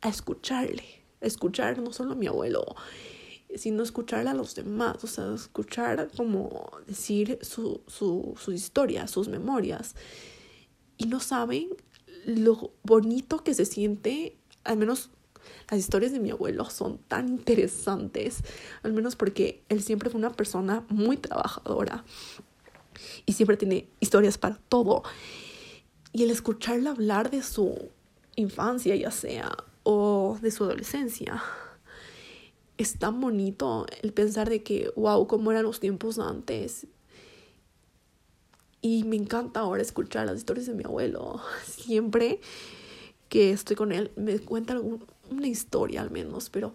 a 0.00 0.08
escucharle, 0.08 0.84
a 1.20 1.26
escuchar 1.26 1.78
no 1.78 1.92
solo 1.92 2.12
a 2.12 2.16
mi 2.16 2.26
abuelo, 2.26 2.76
sino 3.58 3.82
escuchar 3.82 4.26
a 4.28 4.34
los 4.34 4.54
demás, 4.54 5.02
o 5.02 5.06
sea, 5.06 5.34
escuchar 5.34 6.10
como 6.16 6.70
decir 6.86 7.38
su, 7.42 7.80
su, 7.86 8.34
sus 8.38 8.54
historias, 8.54 9.10
sus 9.10 9.28
memorias. 9.28 9.94
Y 10.98 11.06
no 11.06 11.20
saben 11.20 11.68
lo 12.26 12.72
bonito 12.82 13.44
que 13.44 13.54
se 13.54 13.64
siente, 13.64 14.36
al 14.64 14.76
menos 14.76 15.10
las 15.70 15.80
historias 15.80 16.12
de 16.12 16.20
mi 16.20 16.30
abuelo 16.30 16.68
son 16.70 16.98
tan 16.98 17.28
interesantes, 17.28 18.42
al 18.82 18.92
menos 18.92 19.16
porque 19.16 19.62
él 19.68 19.82
siempre 19.82 20.10
fue 20.10 20.18
una 20.18 20.30
persona 20.30 20.84
muy 20.88 21.16
trabajadora 21.16 22.04
y 23.26 23.32
siempre 23.32 23.56
tiene 23.56 23.88
historias 24.00 24.38
para 24.38 24.58
todo. 24.68 25.02
Y 26.12 26.22
el 26.22 26.30
escucharla 26.30 26.90
hablar 26.90 27.30
de 27.30 27.42
su 27.42 27.90
infancia, 28.36 28.94
ya 28.96 29.10
sea, 29.10 29.56
o 29.82 30.38
de 30.40 30.50
su 30.50 30.64
adolescencia, 30.64 31.42
es 32.78 32.98
tan 32.98 33.20
bonito 33.20 33.86
el 34.02 34.12
pensar 34.12 34.50
de 34.50 34.62
que, 34.62 34.92
wow, 34.96 35.26
cómo 35.26 35.50
eran 35.50 35.64
los 35.64 35.80
tiempos 35.80 36.18
antes. 36.18 36.86
Y 38.82 39.04
me 39.04 39.16
encanta 39.16 39.60
ahora 39.60 39.82
escuchar 39.82 40.26
las 40.26 40.36
historias 40.36 40.66
de 40.66 40.74
mi 40.74 40.84
abuelo. 40.84 41.40
Siempre 41.64 42.40
que 43.28 43.50
estoy 43.50 43.76
con 43.76 43.92
él, 43.92 44.12
me 44.16 44.38
cuenta 44.38 44.78
una 45.30 45.46
historia 45.46 46.02
al 46.02 46.10
menos, 46.10 46.50
pero 46.50 46.74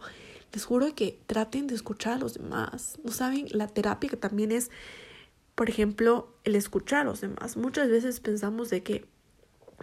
les 0.51 0.65
juro 0.65 0.93
que 0.95 1.19
traten 1.27 1.67
de 1.67 1.75
escuchar 1.75 2.13
a 2.13 2.17
los 2.17 2.33
demás. 2.33 2.99
No 3.03 3.11
saben 3.11 3.45
la 3.51 3.67
terapia 3.67 4.09
que 4.09 4.17
también 4.17 4.51
es, 4.51 4.69
por 5.55 5.69
ejemplo, 5.69 6.33
el 6.43 6.55
escuchar 6.55 7.01
a 7.01 7.05
los 7.05 7.21
demás. 7.21 7.55
Muchas 7.55 7.89
veces 7.89 8.19
pensamos 8.19 8.69
de 8.69 8.83
que 8.83 9.05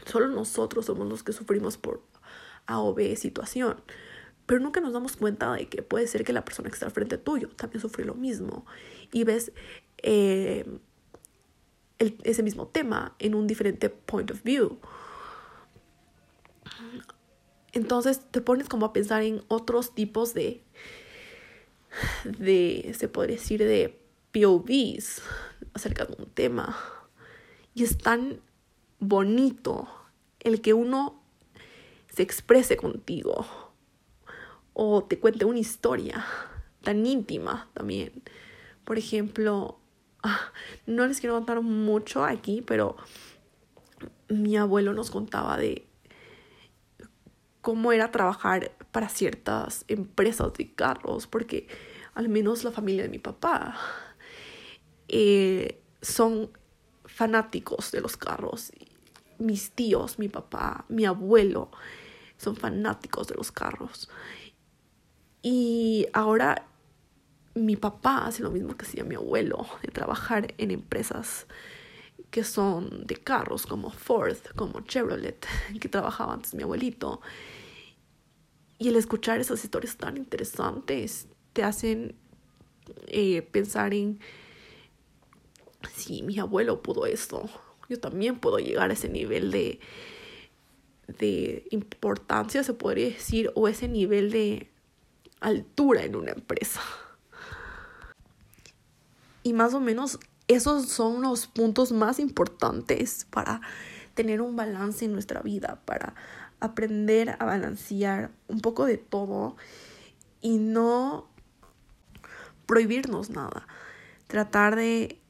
solo 0.05 0.29
nosotros 0.29 0.87
somos 0.87 1.09
los 1.09 1.23
que 1.23 1.33
sufrimos 1.33 1.79
por 1.79 2.03
A 2.67 2.81
o 2.81 2.93
B 2.93 3.17
situación 3.17 3.81
pero 4.49 4.61
nunca 4.61 4.81
nos 4.81 4.95
damos 4.95 5.15
cuenta 5.15 5.53
de 5.53 5.69
que 5.69 5.83
puede 5.83 6.07
ser 6.07 6.25
que 6.25 6.33
la 6.33 6.43
persona 6.43 6.71
que 6.71 6.73
está 6.73 6.87
al 6.87 6.93
frente 6.93 7.19
tuyo 7.19 7.51
también 7.51 7.83
sufrió 7.83 8.07
lo 8.07 8.15
mismo 8.15 8.65
y 9.13 9.25
ves 9.25 9.53
eh, 9.99 10.65
ese 11.99 12.43
mismo 12.43 12.67
tema 12.67 13.15
en 13.19 13.35
un 13.35 13.47
diferente 13.47 13.91
point 13.91 14.31
of 14.31 14.43
view. 14.45 14.79
Entonces 17.73 18.23
te 18.31 18.41
pones 18.41 18.71
como 18.71 18.87
a 18.87 18.95
pensar 18.95 19.23
en 19.23 19.43
otros 19.49 19.95
tipos 19.95 20.33
de, 20.33 20.63
de, 22.25 22.95
se 22.99 23.07
podría 23.07 23.37
decir, 23.37 23.63
de 23.63 24.01
POVs 24.33 25.21
acerca 25.75 26.07
de 26.07 26.15
un 26.23 26.31
tema. 26.31 26.75
Y 27.75 27.85
es 27.85 27.99
tan 27.99 28.41
bonito 28.99 29.89
el 30.41 30.63
que 30.63 30.73
uno 30.73 31.23
se 32.09 32.23
exprese 32.23 32.79
contigo 32.79 33.68
o 34.81 35.03
te 35.03 35.19
cuente 35.19 35.45
una 35.45 35.59
historia 35.59 36.25
tan 36.83 37.05
íntima 37.05 37.69
también. 37.75 38.23
Por 38.85 38.97
ejemplo, 38.97 39.81
ah, 40.23 40.53
no 40.87 41.05
les 41.05 41.19
quiero 41.19 41.35
contar 41.35 41.61
mucho 41.63 42.25
aquí, 42.25 42.63
pero 42.63 42.97
mi 44.29 44.57
abuelo 44.57 44.95
nos 44.95 45.11
contaba 45.11 45.57
de 45.57 45.85
cómo 47.61 47.91
era 47.91 48.13
trabajar 48.13 48.71
para 48.93 49.09
ciertas 49.09 49.85
empresas 49.89 50.53
de 50.55 50.73
carros, 50.73 51.27
porque 51.27 51.67
al 52.15 52.29
menos 52.29 52.63
la 52.63 52.71
familia 52.71 53.03
de 53.03 53.09
mi 53.09 53.19
papá 53.19 53.77
eh, 55.09 55.83
son 56.03 56.53
fanáticos 57.05 57.91
de 57.91 58.01
los 58.01 58.17
carros. 58.17 58.71
Mis 59.39 59.73
tíos, 59.73 60.21
mi 60.21 60.29
papá, 60.29 60.85
mi 60.89 61.05
abuelo 61.05 61.73
son 62.37 62.55
fanáticos 62.55 63.27
de 63.27 63.35
los 63.35 63.51
carros. 63.51 64.09
Y 65.51 66.07
ahora 66.13 66.67
mi 67.55 67.77
papá 67.77 68.27
hace 68.27 68.43
lo 68.43 68.51
mismo 68.51 68.77
que 68.77 68.85
hacía 68.85 69.03
mi 69.03 69.15
abuelo, 69.15 69.67
de 69.81 69.89
trabajar 69.91 70.53
en 70.59 70.71
empresas 70.71 71.47
que 72.31 72.45
son 72.45 73.07
de 73.07 73.17
carros 73.17 73.65
como 73.65 73.91
Ford, 73.91 74.37
como 74.57 74.83
Chevrolet, 74.83 75.47
que 75.81 75.89
trabajaba 75.89 76.35
antes 76.35 76.53
mi 76.53 76.65
abuelito. 76.65 77.23
Y 78.79 78.89
el 78.89 78.97
escuchar 78.97 79.41
esas 79.41 79.65
historias 79.65 79.97
tan 79.97 80.19
interesantes 80.19 81.29
te 81.55 81.65
hacen 81.65 82.15
eh, 83.07 83.41
pensar 83.41 83.95
en 83.95 84.21
si 85.95 86.21
mi 86.25 86.39
abuelo 86.39 86.83
pudo 86.83 87.07
esto, 87.07 87.49
yo 87.89 87.99
también 87.99 88.39
puedo 88.39 88.59
llegar 88.59 88.91
a 88.91 88.93
ese 88.93 89.09
nivel 89.09 89.51
de, 89.51 89.81
de 91.07 91.67
importancia, 91.71 92.63
se 92.63 92.75
podría 92.75 93.07
decir, 93.07 93.51
o 93.55 93.67
ese 93.67 93.89
nivel 93.89 94.31
de 94.31 94.69
altura 95.41 96.05
en 96.05 96.17
una 96.17 96.33
empresa. 96.33 96.81
Y 99.43 99.53
más 99.53 99.75
o 99.75 99.81
menos 99.81 100.19
esos 100.49 100.89
son 100.89 101.23
los 101.23 101.47
puntos 101.47 101.93
más 101.93 102.19
importantes 102.19 103.27
para 103.31 103.61
tener 104.15 104.41
un 104.41 104.57
balance 104.57 105.05
en 105.05 105.13
nuestra 105.13 105.43
vida, 105.43 105.81
para 105.85 106.15
aprender 106.61 107.37
a 107.39 107.45
balancear 107.45 108.31
un 108.49 108.61
poco 108.61 108.85
de 108.85 108.99
todo 108.99 109.57
y 110.41 110.59
no 110.59 111.29
prohibirnos 112.67 113.31
nada. 113.31 113.67
Tratar 114.27 114.77
de 114.77 115.21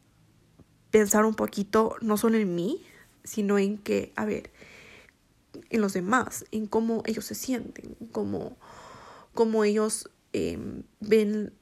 pensar 0.90 1.24
un 1.24 1.34
poquito 1.34 1.96
no 2.00 2.16
solo 2.16 2.38
en 2.38 2.54
mí, 2.54 2.84
sino 3.24 3.58
en 3.58 3.78
que, 3.78 4.12
a 4.16 4.24
ver, 4.24 4.50
en 5.70 5.80
los 5.80 5.92
demás, 5.92 6.44
en 6.50 6.66
cómo 6.66 7.02
ellos 7.06 7.24
se 7.24 7.34
sienten, 7.34 7.96
cómo 8.12 8.56
cómo 9.38 9.62
ellos 9.62 10.10
em, 10.32 10.82
ven 10.98 11.52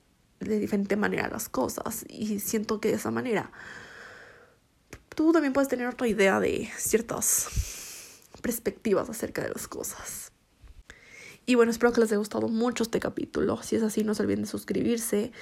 de 0.40 0.58
diferente 0.58 0.96
manera 0.96 1.28
las 1.28 1.50
cosas 1.50 2.06
y 2.08 2.40
siento 2.40 2.80
que 2.80 2.88
de 2.88 2.94
esa 2.94 3.10
manera 3.10 3.52
tú 5.14 5.30
también 5.30 5.52
puedes 5.52 5.68
tener 5.68 5.86
otra 5.86 6.08
idea 6.08 6.40
de 6.40 6.70
ciertas 6.78 7.48
perspectivas 8.40 9.10
acerca 9.10 9.42
de 9.42 9.50
las 9.50 9.68
cosas. 9.68 10.32
Y 11.44 11.54
bueno, 11.54 11.70
espero 11.70 11.92
que 11.92 12.00
les 12.00 12.10
haya 12.12 12.18
gustado 12.18 12.48
mucho 12.48 12.82
este 12.82 12.98
capítulo. 12.98 13.62
Si 13.62 13.76
es 13.76 13.82
así, 13.82 14.04
no 14.04 14.14
se 14.14 14.22
olviden 14.22 14.44
de 14.44 14.48
suscribirse 14.48 15.32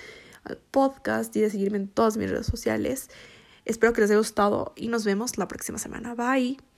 al 0.42 0.56
podcast 0.56 1.36
y 1.36 1.40
de 1.40 1.50
seguirme 1.50 1.78
en 1.78 1.86
todas 1.86 2.16
mis 2.16 2.28
redes 2.28 2.46
sociales. 2.46 3.10
Espero 3.64 3.92
que 3.92 4.00
les 4.00 4.10
haya 4.10 4.18
gustado 4.18 4.72
y 4.74 4.88
nos 4.88 5.04
vemos 5.04 5.38
la 5.38 5.46
próxima 5.46 5.78
semana. 5.78 6.16
Bye. 6.16 6.73